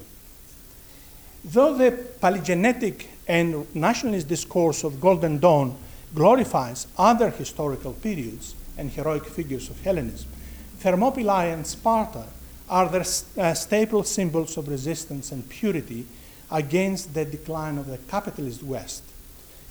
Though 1.45 1.75
the 1.75 1.93
palingenetic 2.21 3.07
and 3.27 3.73
nationalist 3.75 4.27
discourse 4.27 4.85
of 4.85 5.01
Golden 5.01 5.39
Dawn 5.39 5.77
glorifies 6.15 6.87
other 6.97 7.31
historical 7.31 7.93
periods 7.93 8.55
and 8.79 8.91
heroic 8.91 9.27
figures 9.27 9.69
of 9.69 9.81
Hellenism, 9.83 10.31
Thermopylae 10.79 11.53
and 11.53 11.67
Sparta 11.67 12.25
are 12.69 12.89
the 12.89 13.23
uh, 13.39 13.55
staple 13.55 14.03
symbols 14.03 14.57
of 14.57 14.69
resistance 14.69 15.33
and 15.33 15.49
purity 15.49 16.07
against 16.51 17.15
the 17.15 17.25
decline 17.25 17.79
of 17.79 17.87
the 17.87 17.99
capitalist 17.99 18.63
West 18.63 19.03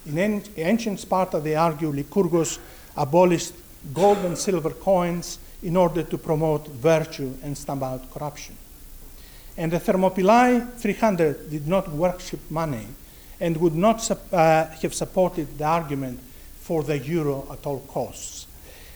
in 0.08 0.44
ancient 0.56 1.00
Sparta, 1.00 1.40
they 1.40 1.56
argue 1.56 1.92
Lycurgus 1.92 2.60
abolished 2.96 3.54
gold 3.94 4.20
and 4.20 4.38
silver 4.38 4.72
coins 4.72 5.40
in 5.62 5.76
order 5.76 6.04
to 6.04 6.18
promote 6.18 6.68
virtue 6.68 7.34
and 7.44 7.58
stamp 7.58 7.84
out 7.84 8.10
corruption. 8.12 8.56
And 9.58 9.72
the 9.72 9.80
Thermopylae 9.80 10.62
300 10.78 11.50
did 11.50 11.68
not 11.68 11.90
worship 11.90 12.40
money 12.50 12.88
and 13.40 13.58
would 13.58 13.76
not 13.76 14.10
uh, 14.12 14.66
have 14.66 14.94
supported 14.94 15.58
the 15.58 15.66
argument 15.66 16.20
for 16.60 16.84
the 16.84 16.98
euro 16.98 17.48
at 17.52 17.66
all 17.66 17.80
costs 17.82 18.48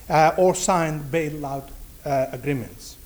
uh, 0.09 0.31
or 0.37 0.55
signed 0.55 1.11
bailout 1.11 1.67
uh, 2.05 2.27
agreements. 2.31 2.97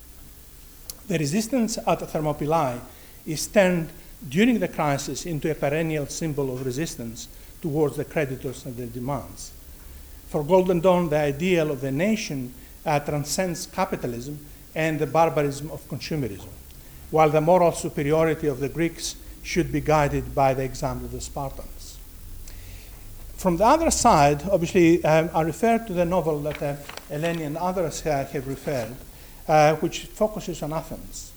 The 1.08 1.18
resistance 1.18 1.78
at 1.86 2.00
Thermopylae 2.00 2.80
is 3.26 3.46
turned 3.46 3.90
during 4.28 4.58
the 4.58 4.68
crisis 4.68 5.26
into 5.26 5.50
a 5.50 5.54
perennial 5.54 6.06
symbol 6.06 6.52
of 6.52 6.66
resistance 6.66 7.28
towards 7.62 7.96
the 7.96 8.04
creditors 8.04 8.64
and 8.64 8.76
their 8.76 8.86
demands. 8.86 9.52
For 10.28 10.42
Golden 10.42 10.80
Dawn, 10.80 11.08
the 11.08 11.18
ideal 11.18 11.70
of 11.70 11.80
the 11.80 11.92
nation 11.92 12.52
uh, 12.84 12.98
transcends 13.00 13.66
capitalism 13.66 14.44
and 14.74 14.98
the 14.98 15.06
barbarism 15.06 15.70
of 15.70 15.88
consumerism, 15.88 16.48
while 17.10 17.30
the 17.30 17.40
moral 17.40 17.72
superiority 17.72 18.48
of 18.48 18.60
the 18.60 18.68
Greeks 18.68 19.16
should 19.42 19.70
be 19.70 19.80
guided 19.80 20.34
by 20.34 20.54
the 20.54 20.64
example 20.64 21.06
of 21.06 21.12
the 21.12 21.20
Spartans. 21.20 21.98
From 23.36 23.58
the 23.58 23.64
other 23.64 23.90
side, 23.90 24.42
obviously, 24.50 25.04
um, 25.04 25.30
I 25.32 25.42
refer 25.42 25.78
to 25.78 25.92
the 25.92 26.04
novel 26.04 26.40
that 26.40 26.62
uh, 26.62 26.76
Eleni 27.10 27.42
and 27.46 27.56
others 27.56 28.04
uh, 28.04 28.26
have 28.32 28.48
referred, 28.48 28.96
uh, 29.48 29.74
which 29.76 30.00
focuses 30.06 30.62
on 30.62 30.72
Athens. 30.72 31.32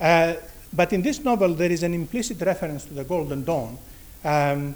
Uh, 0.00 0.34
but 0.72 0.92
in 0.92 1.02
this 1.02 1.22
novel, 1.24 1.54
there 1.54 1.70
is 1.70 1.82
an 1.82 1.94
implicit 1.94 2.40
reference 2.40 2.84
to 2.84 2.94
the 2.94 3.04
Golden 3.04 3.44
Dawn. 3.44 3.76
Um, 4.24 4.74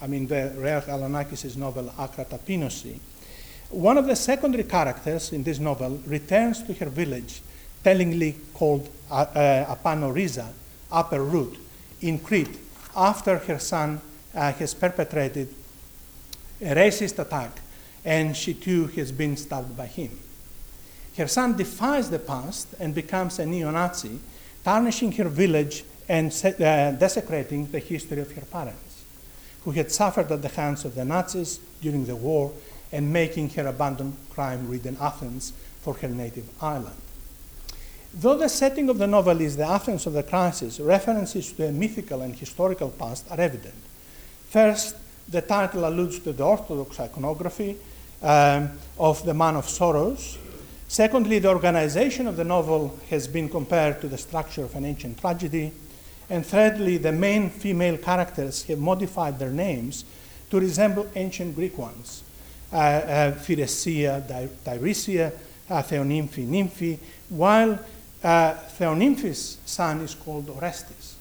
I 0.00 0.06
mean, 0.06 0.26
the 0.26 0.52
Rhea 0.56 0.82
Galanaki's 0.86 1.56
novel 1.56 1.92
Akra 1.98 2.24
Tapinosi. 2.24 2.98
One 3.70 3.98
of 3.98 4.06
the 4.06 4.14
secondary 4.14 4.64
characters 4.64 5.32
in 5.32 5.42
this 5.42 5.58
novel 5.58 6.00
returns 6.06 6.62
to 6.64 6.74
her 6.74 6.86
village, 6.86 7.40
tellingly 7.82 8.36
called 8.52 8.88
uh, 9.10 9.14
uh, 9.14 9.74
Apanoriza, 9.74 10.48
Upper 10.92 11.22
Root, 11.22 11.58
in 12.00 12.18
Crete, 12.18 12.58
after 12.94 13.38
her 13.38 13.58
son 13.58 14.00
uh, 14.34 14.52
has 14.52 14.74
perpetrated 14.74 15.48
a 16.60 16.74
racist 16.74 17.18
attack 17.18 17.60
and 18.04 18.36
she 18.36 18.54
too 18.54 18.86
has 18.88 19.10
been 19.10 19.36
stabbed 19.36 19.76
by 19.76 19.86
him. 19.86 20.10
Her 21.16 21.28
son 21.28 21.56
defies 21.56 22.10
the 22.10 22.18
past 22.18 22.68
and 22.80 22.94
becomes 22.94 23.38
a 23.38 23.46
neo 23.46 23.70
Nazi, 23.70 24.18
tarnishing 24.64 25.12
her 25.12 25.28
village 25.28 25.84
and 26.08 26.32
uh, 26.44 26.92
desecrating 26.92 27.70
the 27.70 27.78
history 27.78 28.20
of 28.20 28.32
her 28.32 28.44
parents, 28.44 29.04
who 29.64 29.70
had 29.70 29.92
suffered 29.92 30.30
at 30.32 30.42
the 30.42 30.48
hands 30.48 30.84
of 30.84 30.94
the 30.94 31.04
Nazis 31.04 31.60
during 31.80 32.04
the 32.06 32.16
war 32.16 32.52
and 32.92 33.12
making 33.12 33.50
her 33.50 33.66
abandon 33.66 34.16
crime 34.30 34.68
ridden 34.68 34.96
Athens 35.00 35.52
for 35.82 35.94
her 35.94 36.08
native 36.08 36.48
island. 36.62 36.96
Though 38.12 38.38
the 38.38 38.48
setting 38.48 38.88
of 38.88 38.98
the 38.98 39.06
novel 39.06 39.40
is 39.40 39.56
the 39.56 39.66
Athens 39.66 40.06
of 40.06 40.12
the 40.12 40.22
crisis, 40.22 40.78
references 40.78 41.52
to 41.52 41.66
a 41.66 41.72
mythical 41.72 42.22
and 42.22 42.34
historical 42.34 42.90
past 42.90 43.26
are 43.30 43.40
evident. 43.40 43.74
First, 44.48 44.96
the 45.28 45.42
title 45.42 45.86
alludes 45.86 46.20
to 46.20 46.32
the 46.32 46.44
Orthodox 46.44 47.00
iconography 47.00 47.76
um, 48.22 48.70
of 48.98 49.24
the 49.24 49.34
Man 49.34 49.56
of 49.56 49.68
Sorrows. 49.68 50.38
Secondly, 50.88 51.38
the 51.38 51.48
organization 51.48 52.26
of 52.26 52.36
the 52.36 52.44
novel 52.44 52.98
has 53.10 53.26
been 53.26 53.48
compared 53.48 54.00
to 54.00 54.08
the 54.08 54.18
structure 54.18 54.64
of 54.64 54.74
an 54.76 54.84
ancient 54.84 55.18
tragedy. 55.20 55.72
And 56.30 56.44
thirdly, 56.44 56.98
the 56.98 57.12
main 57.12 57.50
female 57.50 57.96
characters 57.96 58.62
have 58.64 58.78
modified 58.78 59.38
their 59.38 59.50
names 59.50 60.04
to 60.50 60.60
resemble 60.60 61.08
ancient 61.14 61.54
Greek 61.54 61.76
ones 61.76 62.22
uh, 62.74 62.76
uh, 62.76 63.32
Phyresia, 63.32 64.20
Tiresias, 64.64 65.32
uh, 65.70 65.82
Theonymphi, 65.82 66.44
Nymphi, 66.46 66.98
while 67.28 67.78
uh, 68.22 68.54
Theonymphi's 68.78 69.58
son 69.64 70.00
is 70.00 70.14
called 70.14 70.50
Orestes. 70.50 71.14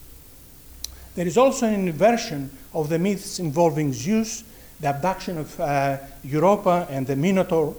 There 1.15 1.27
is 1.27 1.37
also 1.37 1.67
an 1.67 1.87
inversion 1.87 2.49
of 2.73 2.89
the 2.89 2.97
myths 2.97 3.37
involving 3.39 3.93
Zeus, 3.93 4.43
the 4.79 4.89
abduction 4.89 5.37
of 5.37 5.59
uh, 5.59 5.97
Europa, 6.23 6.87
and 6.89 7.05
the 7.05 7.15
Minotaur. 7.15 7.75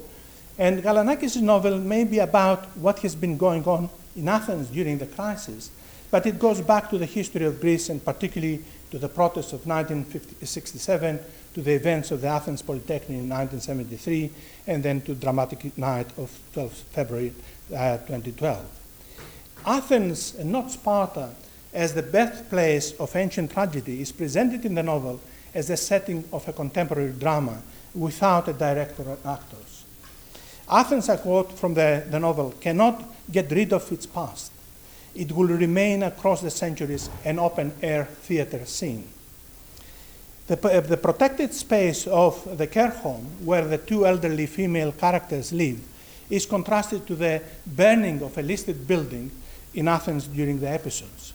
And 0.59 0.83
Galanaki's 0.83 1.37
novel 1.37 1.79
may 1.79 2.05
be 2.05 2.21
about 2.21 2.65
what 2.77 3.01
has 3.01 3.17
been 3.17 3.37
going 3.37 3.65
on 3.65 3.91
in 4.15 4.29
Athens 4.29 4.69
during 4.69 4.99
the 4.99 5.07
crisis, 5.07 5.71
but 6.11 6.27
it 6.27 6.39
goes 6.39 6.61
back 6.61 6.91
to 6.91 6.99
the 6.99 7.07
history 7.07 7.45
of 7.45 7.61
Greece 7.61 7.89
and 7.89 8.05
particularly 8.05 8.63
to 8.93 8.99
the 9.01 9.09
protests 9.09 9.53
of 9.53 9.67
1967, 9.67 11.19
to 11.55 11.63
the 11.63 11.73
events 11.73 12.13
of 12.13 12.21
the 12.21 12.29
Athens 12.29 12.63
Polytechnic 12.63 13.19
in 13.19 13.29
1973, 13.29 14.31
and 14.69 14.83
then 14.85 15.01
to 15.01 15.15
the 15.15 15.21
dramatic 15.21 15.77
night 15.77 16.07
of 16.17 16.31
12 16.53 16.73
February 16.73 17.33
uh, 17.77 17.97
2012. 17.99 18.65
Athens, 19.67 20.37
and 20.37 20.53
not 20.53 20.71
Sparta, 20.71 21.31
as 21.73 21.95
the 21.95 22.03
birthplace 22.05 22.93
of 23.01 23.17
ancient 23.17 23.51
tragedy, 23.51 24.01
is 24.01 24.13
presented 24.13 24.65
in 24.65 24.77
the 24.77 24.83
novel 24.85 25.21
as 25.53 25.67
the 25.67 25.77
setting 25.77 26.23
of 26.33 26.47
a 26.47 26.53
contemporary 26.53 27.11
drama 27.11 27.61
without 27.93 28.47
a 28.47 28.53
director 28.53 29.03
or 29.03 29.19
actors. 29.25 29.74
Athens, 30.71 31.09
I 31.09 31.17
quote 31.17 31.53
from 31.53 31.75
the, 31.75 32.05
the 32.09 32.19
novel, 32.19 32.55
cannot 32.61 33.03
get 33.31 33.51
rid 33.51 33.73
of 33.73 33.91
its 33.93 34.07
past. 34.07 34.53
It 35.15 35.33
will 35.33 35.49
remain 35.49 36.03
across 36.03 36.41
the 36.41 36.51
centuries 36.51 37.09
an 37.25 37.39
open 37.39 37.73
air 37.83 38.05
theater 38.05 38.65
scene. 38.65 39.09
The, 40.47 40.57
the 40.57 40.97
protected 40.97 41.55
space 41.55 42.07
of 42.07 42.59
the 42.59 42.67
care 42.67 42.91
home, 42.91 43.27
where 43.45 43.65
the 43.65 43.79
two 43.79 44.07
elderly 44.07 44.47
female 44.47 44.93
characters 44.93 45.53
live, 45.53 45.81
is 46.29 46.47
contrasted 46.47 47.07
to 47.07 47.15
the 47.15 47.43
burning 47.67 48.23
of 48.23 48.37
a 48.37 48.43
listed 48.43 48.87
building 48.87 49.31
in 49.75 49.89
Athens 49.89 50.27
during 50.27 50.61
the 50.61 50.69
episodes. 50.69 51.33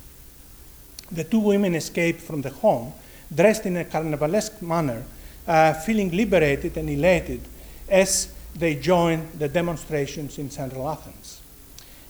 The 1.12 1.24
two 1.24 1.40
women 1.40 1.76
escape 1.76 2.20
from 2.20 2.42
the 2.42 2.50
home 2.50 2.94
dressed 3.34 3.66
in 3.66 3.78
a 3.78 3.86
carnivalesque 3.86 4.62
manner, 4.62 5.04
uh, 5.48 5.74
feeling 5.74 6.12
liberated 6.12 6.78
and 6.78 6.90
elated 6.90 7.42
as 7.88 8.32
they 8.56 8.76
join 8.76 9.28
the 9.38 9.48
demonstrations 9.48 10.38
in 10.38 10.50
central 10.50 10.90
Athens. 10.90 11.42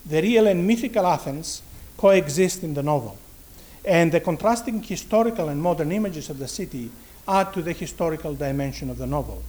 The 0.05 0.21
real 0.21 0.47
and 0.47 0.65
mythical 0.65 1.05
Athens 1.05 1.61
coexist 1.97 2.63
in 2.63 2.73
the 2.73 2.83
novel, 2.83 3.17
and 3.85 4.11
the 4.11 4.19
contrasting 4.19 4.81
historical 4.81 5.49
and 5.49 5.61
modern 5.61 5.91
images 5.91 6.29
of 6.29 6.39
the 6.39 6.47
city 6.47 6.89
add 7.27 7.53
to 7.53 7.61
the 7.61 7.73
historical 7.73 8.33
dimension 8.33 8.89
of 8.89 8.97
the 8.97 9.05
novel. 9.05 9.43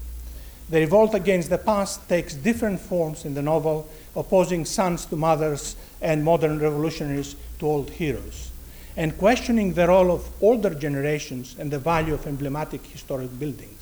The 0.68 0.80
revolt 0.80 1.14
against 1.14 1.50
the 1.50 1.58
past 1.58 2.08
takes 2.08 2.34
different 2.34 2.78
forms 2.78 3.24
in 3.24 3.34
the 3.34 3.42
novel, 3.42 3.88
opposing 4.14 4.64
sons 4.64 5.04
to 5.06 5.16
mothers 5.16 5.74
and 6.00 6.24
modern 6.24 6.60
revolutionaries 6.60 7.34
to 7.58 7.66
old 7.66 7.90
heroes, 7.90 8.50
and 8.96 9.18
questioning 9.18 9.74
the 9.74 9.88
role 9.88 10.12
of 10.12 10.28
older 10.40 10.74
generations 10.74 11.56
and 11.58 11.70
the 11.70 11.78
value 11.78 12.14
of 12.14 12.26
emblematic 12.26 12.84
historic 12.86 13.36
buildings. 13.38 13.79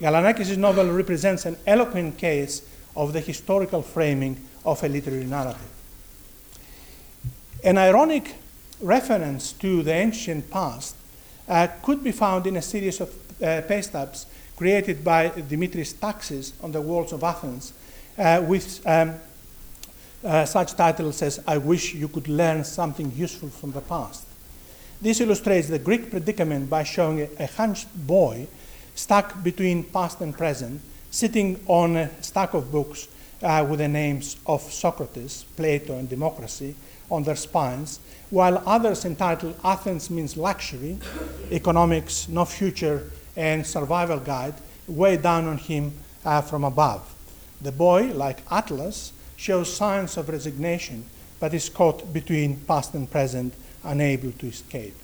Galanaki's 0.00 0.56
novel 0.56 0.90
represents 0.90 1.44
an 1.44 1.56
eloquent 1.66 2.16
case 2.16 2.62
of 2.96 3.12
the 3.12 3.20
historical 3.20 3.82
framing 3.82 4.36
of 4.64 4.82
a 4.82 4.88
literary 4.88 5.24
narrative. 5.24 5.70
An 7.62 7.76
ironic 7.76 8.34
reference 8.80 9.52
to 9.52 9.82
the 9.82 9.92
ancient 9.92 10.50
past 10.50 10.96
uh, 11.48 11.68
could 11.82 12.02
be 12.02 12.12
found 12.12 12.46
in 12.46 12.56
a 12.56 12.62
series 12.62 13.00
of 13.00 13.14
uh, 13.42 13.60
paste-ups 13.68 14.26
created 14.56 15.04
by 15.04 15.30
Dimitris 15.30 15.98
Taxis 15.98 16.52
on 16.62 16.72
the 16.72 16.80
walls 16.80 17.12
of 17.12 17.22
Athens, 17.22 17.72
uh, 18.18 18.42
with 18.46 18.86
um, 18.86 19.14
uh, 20.24 20.44
such 20.44 20.74
titles 20.74 21.22
as 21.22 21.40
I 21.46 21.58
Wish 21.58 21.94
You 21.94 22.08
Could 22.08 22.28
Learn 22.28 22.64
Something 22.64 23.12
Useful 23.16 23.48
from 23.48 23.72
the 23.72 23.80
Past. 23.80 24.26
This 25.00 25.20
illustrates 25.20 25.68
the 25.68 25.78
Greek 25.78 26.10
predicament 26.10 26.68
by 26.68 26.84
showing 26.84 27.22
a, 27.22 27.28
a 27.38 27.46
hunched 27.46 27.88
boy 27.94 28.48
stuck 29.00 29.42
between 29.42 29.82
past 29.82 30.20
and 30.20 30.36
present, 30.36 30.80
sitting 31.10 31.58
on 31.66 31.96
a 31.96 32.22
stack 32.22 32.52
of 32.54 32.70
books 32.70 33.08
uh, 33.42 33.66
with 33.68 33.78
the 33.80 33.88
names 33.88 34.36
of 34.46 34.60
Socrates, 34.60 35.44
Plato, 35.56 35.96
and 35.96 36.08
democracy 36.08 36.74
on 37.10 37.24
their 37.24 37.36
spines, 37.36 37.98
while 38.28 38.62
others 38.66 39.04
entitled 39.04 39.58
Athens 39.64 40.10
Means 40.10 40.36
Luxury, 40.36 40.98
Economics, 41.50 42.28
No 42.28 42.44
Future, 42.44 43.10
and 43.36 43.66
survival 43.66 44.20
guide 44.20 44.54
weigh 44.86 45.16
down 45.16 45.46
on 45.46 45.56
him 45.56 45.92
uh, 46.24 46.42
from 46.42 46.64
above. 46.64 47.02
The 47.62 47.72
boy, 47.72 48.12
like 48.12 48.42
Atlas, 48.50 49.12
shows 49.36 49.74
signs 49.74 50.18
of 50.18 50.28
resignation, 50.28 51.06
but 51.40 51.54
is 51.54 51.70
caught 51.70 52.12
between 52.12 52.56
past 52.66 52.92
and 52.94 53.10
present, 53.10 53.54
unable 53.82 54.32
to 54.32 54.46
escape. 54.46 54.94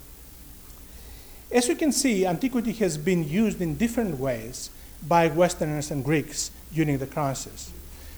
As 1.50 1.68
you 1.68 1.76
can 1.76 1.92
see, 1.92 2.26
antiquity 2.26 2.72
has 2.72 2.98
been 2.98 3.28
used 3.28 3.60
in 3.60 3.76
different 3.76 4.18
ways 4.18 4.70
by 5.06 5.28
Westerners 5.28 5.90
and 5.90 6.04
Greeks 6.04 6.50
during 6.74 6.98
the 6.98 7.06
crisis. 7.06 7.72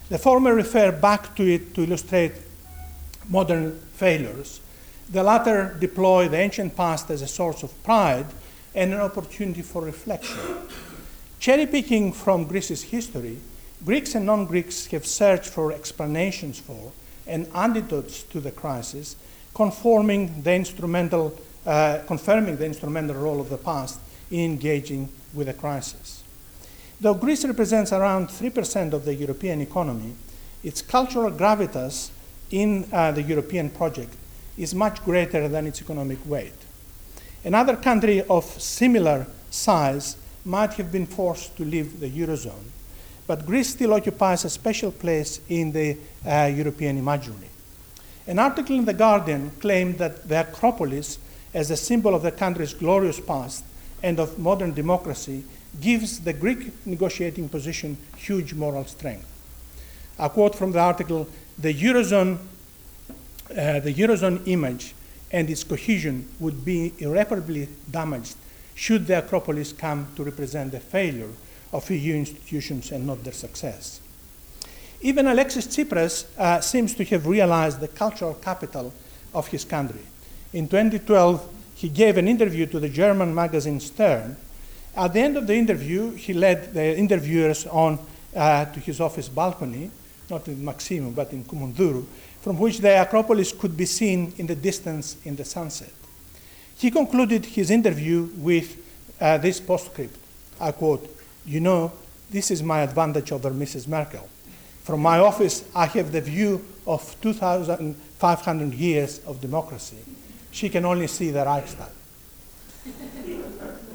The 0.09 0.19
former 0.19 0.55
refer 0.55 0.91
back 0.91 1.37
to 1.37 1.47
it 1.47 1.75
to 1.75 1.83
illustrate 1.83 2.33
modern 3.29 3.79
failures. 3.93 4.61
The 5.11 5.23
latter 5.23 5.77
deploy 5.79 6.29
the 6.29 6.39
ancient 6.39 6.77
past 6.77 7.11
as 7.11 7.21
a 7.21 7.29
source 7.29 7.63
of 7.63 7.83
pride 7.83 8.27
and 8.75 8.95
an 8.95 9.01
opportunity 9.01 9.63
for 9.63 9.83
reflection. 9.83 10.39
Cherry 11.39 11.67
picking 11.67 12.13
from 12.13 12.47
Greece's 12.47 12.83
history, 12.83 13.39
Greeks 13.85 14.15
and 14.15 14.27
non 14.27 14.47
Greeks 14.47 14.87
have 14.87 15.07
searched 15.07 15.51
for 15.51 15.73
explanations 15.73 16.59
for 16.59 16.93
and 17.27 17.47
antidotes 17.55 18.23
to 18.25 18.41
the 18.41 18.51
crisis, 18.51 19.15
conforming 19.55 20.43
the 20.43 20.55
instrumental, 20.55 21.39
uh, 21.69 22.03
confirming 22.07 22.57
the 22.57 22.65
instrumental 22.65 23.15
role 23.15 23.41
of 23.41 23.51
the 23.51 23.59
past 23.59 24.01
in 24.31 24.53
engaging 24.53 25.07
with 25.35 25.49
the 25.49 25.53
crisis. 25.53 26.25
Though 26.99 27.13
Greece 27.13 27.45
represents 27.45 27.93
around 27.93 28.29
3% 28.29 28.95
of 28.95 29.05
the 29.05 29.15
European 29.15 29.61
economy, 29.61 30.15
its 30.65 30.81
cultural 30.81 31.31
gravitas 31.31 32.09
in 32.51 32.89
uh, 32.91 33.13
the 33.13 33.23
European 33.23 33.69
project 33.69 34.15
is 34.57 34.75
much 34.75 35.05
greater 35.05 35.47
than 35.47 35.67
its 35.67 35.83
economic 35.83 36.19
weight. 36.25 36.55
Another 37.45 37.77
country 37.77 38.23
of 38.23 38.45
similar 38.45 39.27
size 39.51 40.17
might 40.47 40.73
have 40.73 40.91
been 40.91 41.07
forced 41.07 41.55
to 41.59 41.65
leave 41.67 42.01
the 42.01 42.11
Eurozone, 42.11 42.73
but 43.27 43.45
Greece 43.45 43.69
still 43.69 43.93
occupies 43.93 44.47
a 44.47 44.51
special 44.51 44.91
place 44.91 45.43
in 45.51 45.71
the 45.73 45.99
uh, 46.27 46.51
European 46.53 46.97
imaginary. 46.97 47.51
An 48.27 48.39
article 48.39 48.77
in 48.77 48.87
The 48.87 48.95
Guardian 48.95 49.51
claimed 49.61 49.99
that 49.99 50.29
the 50.29 50.41
Acropolis, 50.41 51.19
as 51.55 51.71
a 51.71 51.77
symbol 51.77 52.15
of 52.15 52.23
the 52.23 52.33
country's 52.33 52.75
glorious 52.75 53.21
past 53.21 53.65
and 54.03 54.19
of 54.21 54.39
modern 54.39 54.73
democracy, 54.73 55.45
gives 55.81 56.21
the 56.21 56.33
Greek 56.33 56.87
negotiating 56.87 57.49
position 57.49 57.97
huge 58.17 58.55
moral 58.55 58.85
strength. 58.85 59.27
A 60.19 60.29
quote 60.29 60.55
from 60.55 60.73
the 60.73 60.81
article 60.81 61.29
The 61.59 61.73
Eurozone, 61.75 62.39
uh, 63.51 63.81
the 63.81 63.95
Eurozone 63.95 64.47
image 64.47 64.95
and 65.31 65.49
its 65.51 65.65
cohesion 65.65 66.29
would 66.41 66.65
be 66.65 66.93
irreparably 66.99 67.69
damaged 67.91 68.37
should 68.75 69.07
the 69.07 69.19
Acropolis 69.19 69.73
come 69.73 70.07
to 70.17 70.23
represent 70.23 70.73
the 70.73 70.81
failure 70.81 71.31
of 71.73 71.91
EU 71.91 72.15
institutions 72.15 72.93
and 72.93 73.07
not 73.07 73.25
their 73.25 73.33
success. 73.33 74.01
Even 75.01 75.27
Alexis 75.27 75.67
Tsipras 75.67 76.27
uh, 76.39 76.61
seems 76.61 76.95
to 76.95 77.05
have 77.05 77.27
realized 77.27 77.81
the 77.81 77.89
cultural 77.89 78.35
capital 78.35 78.93
of 79.35 79.49
his 79.49 79.65
country. 79.65 80.01
In 80.53 80.67
2012, 80.69 81.55
he 81.75 81.89
gave 81.89 82.17
an 82.17 82.27
interview 82.27 82.67
to 82.67 82.81
the 82.81 82.89
German 82.89 83.35
magazine 83.35 83.81
Stern. 83.81 84.37
At 84.97 85.13
the 85.13 85.21
end 85.21 85.37
of 85.37 85.47
the 85.47 85.55
interview, 85.55 86.13
he 86.13 86.33
led 86.33 86.73
the 86.75 86.97
interviewers 86.97 87.67
on 87.67 87.99
uh, 88.35 88.65
to 88.65 88.81
his 88.81 89.01
office 89.01 89.29
balcony, 89.29 89.91
not 90.31 90.49
in 90.49 90.57
Maximou, 90.57 91.15
but 91.15 91.33
in 91.33 91.45
Koumoundourou, 91.45 92.05
from 92.41 92.59
which 92.59 92.79
the 92.79 93.01
Acropolis 93.01 93.53
could 93.53 93.77
be 93.77 93.87
seen 93.87 94.33
in 94.39 94.47
the 94.47 94.57
distance 94.57 95.17
in 95.25 95.37
the 95.37 95.45
sunset. 95.45 95.93
He 96.77 96.91
concluded 96.91 97.45
his 97.45 97.71
interview 97.71 98.31
with 98.37 98.77
uh, 99.21 99.39
this 99.39 99.61
postscript 99.61 100.17
I 100.61 100.73
quote, 100.73 101.09
You 101.47 101.61
know, 101.61 101.93
this 102.31 102.51
is 102.51 102.63
my 102.63 102.81
advantage 102.81 103.33
over 103.33 103.51
Mrs. 103.51 103.87
Merkel. 103.87 104.29
From 104.83 105.01
my 105.01 105.19
office, 105.19 105.65
I 105.75 105.87
have 105.87 106.13
the 106.13 106.21
view 106.21 106.65
of 106.87 107.15
2,500 107.21 108.75
years 108.75 109.21
of 109.27 109.41
democracy. 109.41 109.99
She 110.51 110.69
can 110.69 110.85
only 110.85 111.07
see 111.07 111.31
the 111.31 111.45
Reichstag. 111.45 111.91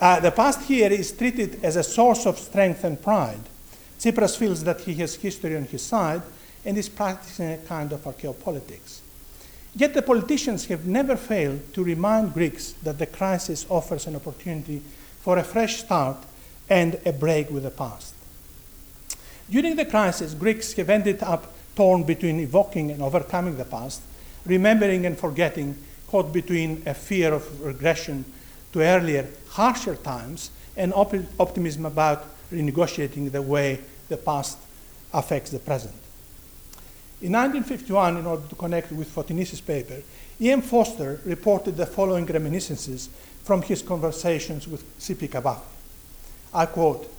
uh, 0.01 0.19
the 0.19 0.31
past 0.31 0.61
here 0.63 0.91
is 0.91 1.11
treated 1.11 1.63
as 1.63 1.75
a 1.75 1.83
source 1.83 2.25
of 2.25 2.37
strength 2.37 2.83
and 2.83 3.01
pride. 3.01 3.39
Tsipras 3.99 4.37
feels 4.37 4.63
that 4.63 4.81
he 4.81 4.93
has 4.95 5.15
history 5.15 5.55
on 5.55 5.63
his 5.63 5.81
side 5.81 6.21
and 6.65 6.77
is 6.77 6.89
practicing 6.89 7.51
a 7.51 7.57
kind 7.57 7.91
of 7.91 8.03
archaeopolitics. 8.03 8.99
Yet 9.75 9.93
the 9.93 10.01
politicians 10.01 10.65
have 10.65 10.85
never 10.85 11.15
failed 11.15 11.73
to 11.73 11.83
remind 11.83 12.33
Greeks 12.33 12.73
that 12.83 12.99
the 12.99 13.07
crisis 13.07 13.65
offers 13.69 14.05
an 14.05 14.15
opportunity 14.15 14.81
for 15.21 15.37
a 15.37 15.43
fresh 15.43 15.77
start 15.77 16.17
and 16.69 16.99
a 17.05 17.11
break 17.11 17.49
with 17.49 17.63
the 17.63 17.71
past. 17.71 18.13
During 19.49 19.75
the 19.75 19.85
crisis, 19.85 20.33
Greeks 20.33 20.73
have 20.73 20.89
ended 20.89 21.23
up 21.23 21.53
torn 21.75 22.03
between 22.03 22.39
evoking 22.39 22.91
and 22.91 23.01
overcoming 23.01 23.57
the 23.57 23.65
past, 23.65 24.01
remembering 24.45 25.05
and 25.05 25.17
forgetting, 25.17 25.75
caught 26.13 26.31
between 26.31 26.83
a 26.85 26.93
fear 26.93 27.33
of 27.33 27.43
regression 27.59 28.23
to 28.71 28.81
earlier, 28.81 29.27
harsher 29.49 29.95
times 29.95 30.51
and 30.77 30.93
op- 30.93 31.15
optimism 31.39 31.87
about 31.87 32.27
renegotiating 32.51 33.31
the 33.31 33.41
way 33.41 33.79
the 34.09 34.17
past 34.17 34.59
affects 35.11 35.49
the 35.49 35.57
present. 35.57 35.95
In 37.19 37.31
1951, 37.31 38.17
in 38.17 38.27
order 38.27 38.47
to 38.47 38.53
connect 38.53 38.91
with 38.91 39.09
Fotinis's 39.09 39.59
paper, 39.59 40.03
E.M. 40.39 40.61
Forster 40.61 41.19
reported 41.25 41.77
the 41.77 41.87
following 41.87 42.27
reminiscences 42.27 43.09
from 43.43 43.63
his 43.63 43.81
conversations 43.81 44.67
with 44.67 44.83
C.P. 44.99 45.29
Kavafi. 45.29 45.63
I 46.53 46.67
quote, 46.67 47.11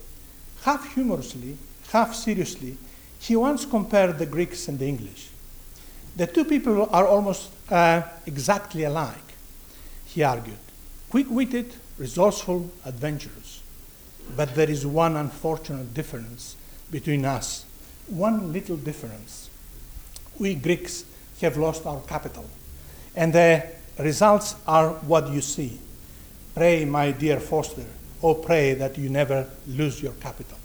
half 0.62 0.94
humorously, 0.94 1.56
half 1.90 2.14
seriously, 2.14 2.76
he 3.18 3.34
once 3.34 3.66
compared 3.66 4.20
the 4.20 4.26
Greeks 4.26 4.68
and 4.68 4.78
the 4.78 4.86
English. 4.86 5.30
The 6.16 6.26
two 6.26 6.44
people 6.44 6.88
are 6.90 7.06
almost 7.06 7.50
uh, 7.70 8.02
exactly 8.26 8.84
alike, 8.84 9.34
he 10.06 10.22
argued 10.22 10.58
quick 11.10 11.30
witted, 11.30 11.72
resourceful, 11.96 12.68
adventurous. 12.84 13.62
But 14.36 14.56
there 14.56 14.68
is 14.68 14.84
one 14.84 15.16
unfortunate 15.16 15.94
difference 15.94 16.56
between 16.90 17.24
us, 17.24 17.64
one 18.08 18.52
little 18.52 18.76
difference 18.76 19.48
we 20.38 20.56
Greeks 20.56 21.04
have 21.40 21.56
lost 21.56 21.86
our 21.86 22.00
capital. 22.00 22.44
And 23.14 23.32
the 23.32 23.64
results 23.98 24.56
are 24.66 24.90
what 25.06 25.30
you 25.30 25.40
see. 25.40 25.78
Pray, 26.54 26.84
my 26.84 27.12
dear 27.12 27.38
Forster, 27.38 27.86
oh, 28.22 28.34
pray 28.34 28.74
that 28.74 28.98
you 28.98 29.08
never 29.08 29.48
lose 29.66 30.02
your 30.02 30.14
capital. 30.14 30.58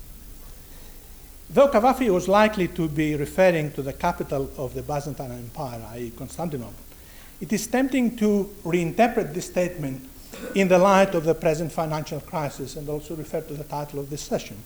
Though 1.50 1.68
Kavafi 1.68 2.10
was 2.10 2.28
likely 2.28 2.68
to 2.70 2.88
be 2.88 3.16
referring 3.16 3.72
to 3.72 3.82
the 3.82 3.94
capital 3.94 4.52
of 4.58 4.74
the 4.74 4.84
Byzantine 4.84 5.32
Empire, 5.32 5.82
i.e., 5.94 6.12
Constantinople, 6.16 6.74
it 7.42 7.52
is 7.52 7.66
tempting 7.68 8.16
to 8.18 8.54
reinterpret 8.64 9.34
this 9.34 9.48
statement 9.48 10.08
in 10.54 10.68
the 10.68 10.78
light 10.78 11.16
of 11.16 11.24
the 11.24 11.34
present 11.34 11.72
financial 11.72 12.20
crisis 12.20 12.76
and 12.76 12.88
also 12.88 13.16
refer 13.16 13.42
to 13.42 13.54
the 13.54 13.64
title 13.64 14.00
of 14.00 14.10
this 14.10 14.22
session. 14.22 14.58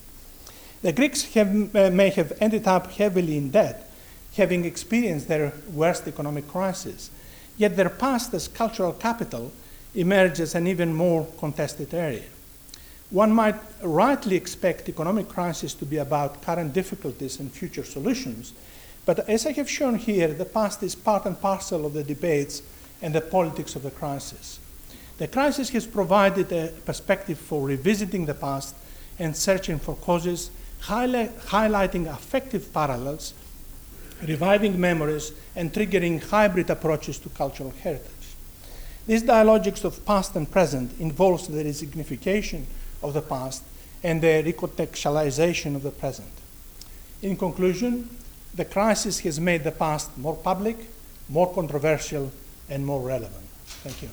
The 0.81 0.91
Greeks 0.91 1.23
have, 1.35 1.75
uh, 1.75 1.89
may 1.89 2.09
have 2.09 2.33
ended 2.41 2.67
up 2.67 2.91
heavily 2.91 3.37
in 3.37 3.51
debt 3.51 3.89
having 4.35 4.65
experienced 4.65 5.27
their 5.27 5.53
worst 5.71 6.07
economic 6.07 6.47
crisis. 6.47 7.09
Yet 7.57 7.75
their 7.75 7.89
past 7.89 8.33
as 8.33 8.47
cultural 8.47 8.93
capital 8.93 9.51
emerges 9.95 10.39
as 10.41 10.55
an 10.55 10.67
even 10.67 10.93
more 10.93 11.27
contested 11.37 11.93
area. 11.93 12.23
One 13.13 13.31
might 13.31 13.55
rightly 13.81 14.35
expect 14.35 14.89
economic 14.89 15.29
crisis 15.29 15.73
to 15.75 15.85
be 15.85 15.97
about 15.97 16.41
current 16.41 16.73
difficulties 16.73 17.39
and 17.39 17.51
future 17.51 17.83
solutions, 17.83 18.53
but 19.05 19.29
as 19.29 19.45
I 19.45 19.51
have 19.51 19.69
shown 19.69 19.95
here, 19.95 20.33
the 20.33 20.45
past 20.45 20.81
is 20.81 20.95
part 20.95 21.25
and 21.25 21.39
parcel 21.39 21.85
of 21.85 21.93
the 21.93 22.03
debates 22.03 22.63
and 23.01 23.13
the 23.13 23.21
politics 23.21 23.75
of 23.75 23.83
the 23.83 23.91
crisis. 23.91 24.59
The 25.19 25.27
crisis 25.27 25.69
has 25.69 25.85
provided 25.85 26.51
a 26.51 26.73
perspective 26.85 27.37
for 27.37 27.61
revisiting 27.61 28.25
the 28.25 28.33
past 28.33 28.75
and 29.19 29.37
searching 29.37 29.77
for 29.77 29.95
causes, 29.95 30.49
highlight, 30.79 31.37
highlighting 31.37 32.11
affective 32.11 32.73
parallels 32.73 33.35
reviving 34.27 34.79
memories, 34.79 35.31
and 35.55 35.73
triggering 35.73 36.23
hybrid 36.23 36.69
approaches 36.69 37.19
to 37.19 37.29
cultural 37.29 37.73
heritage. 37.83 38.09
This 39.05 39.23
dialogics 39.23 39.83
of 39.83 40.05
past 40.05 40.35
and 40.35 40.49
present 40.49 40.97
involves 40.99 41.47
the 41.47 41.63
resignification 41.63 42.63
of 43.03 43.13
the 43.13 43.21
past 43.21 43.63
and 44.01 44.21
the 44.21 44.43
recontextualization 44.43 45.75
of 45.75 45.83
the 45.83 45.91
present. 45.91 46.31
In 47.21 47.37
conclusion, 47.37 48.09
the 48.53 48.65
crisis 48.65 49.19
has 49.19 49.39
made 49.39 49.63
the 49.63 49.71
past 49.71 50.17
more 50.17 50.35
public, 50.35 50.77
more 51.29 51.53
controversial, 51.53 52.31
and 52.69 52.85
more 52.85 53.01
relevant. 53.01 53.47
Thank 53.83 54.01
you. 54.01 54.09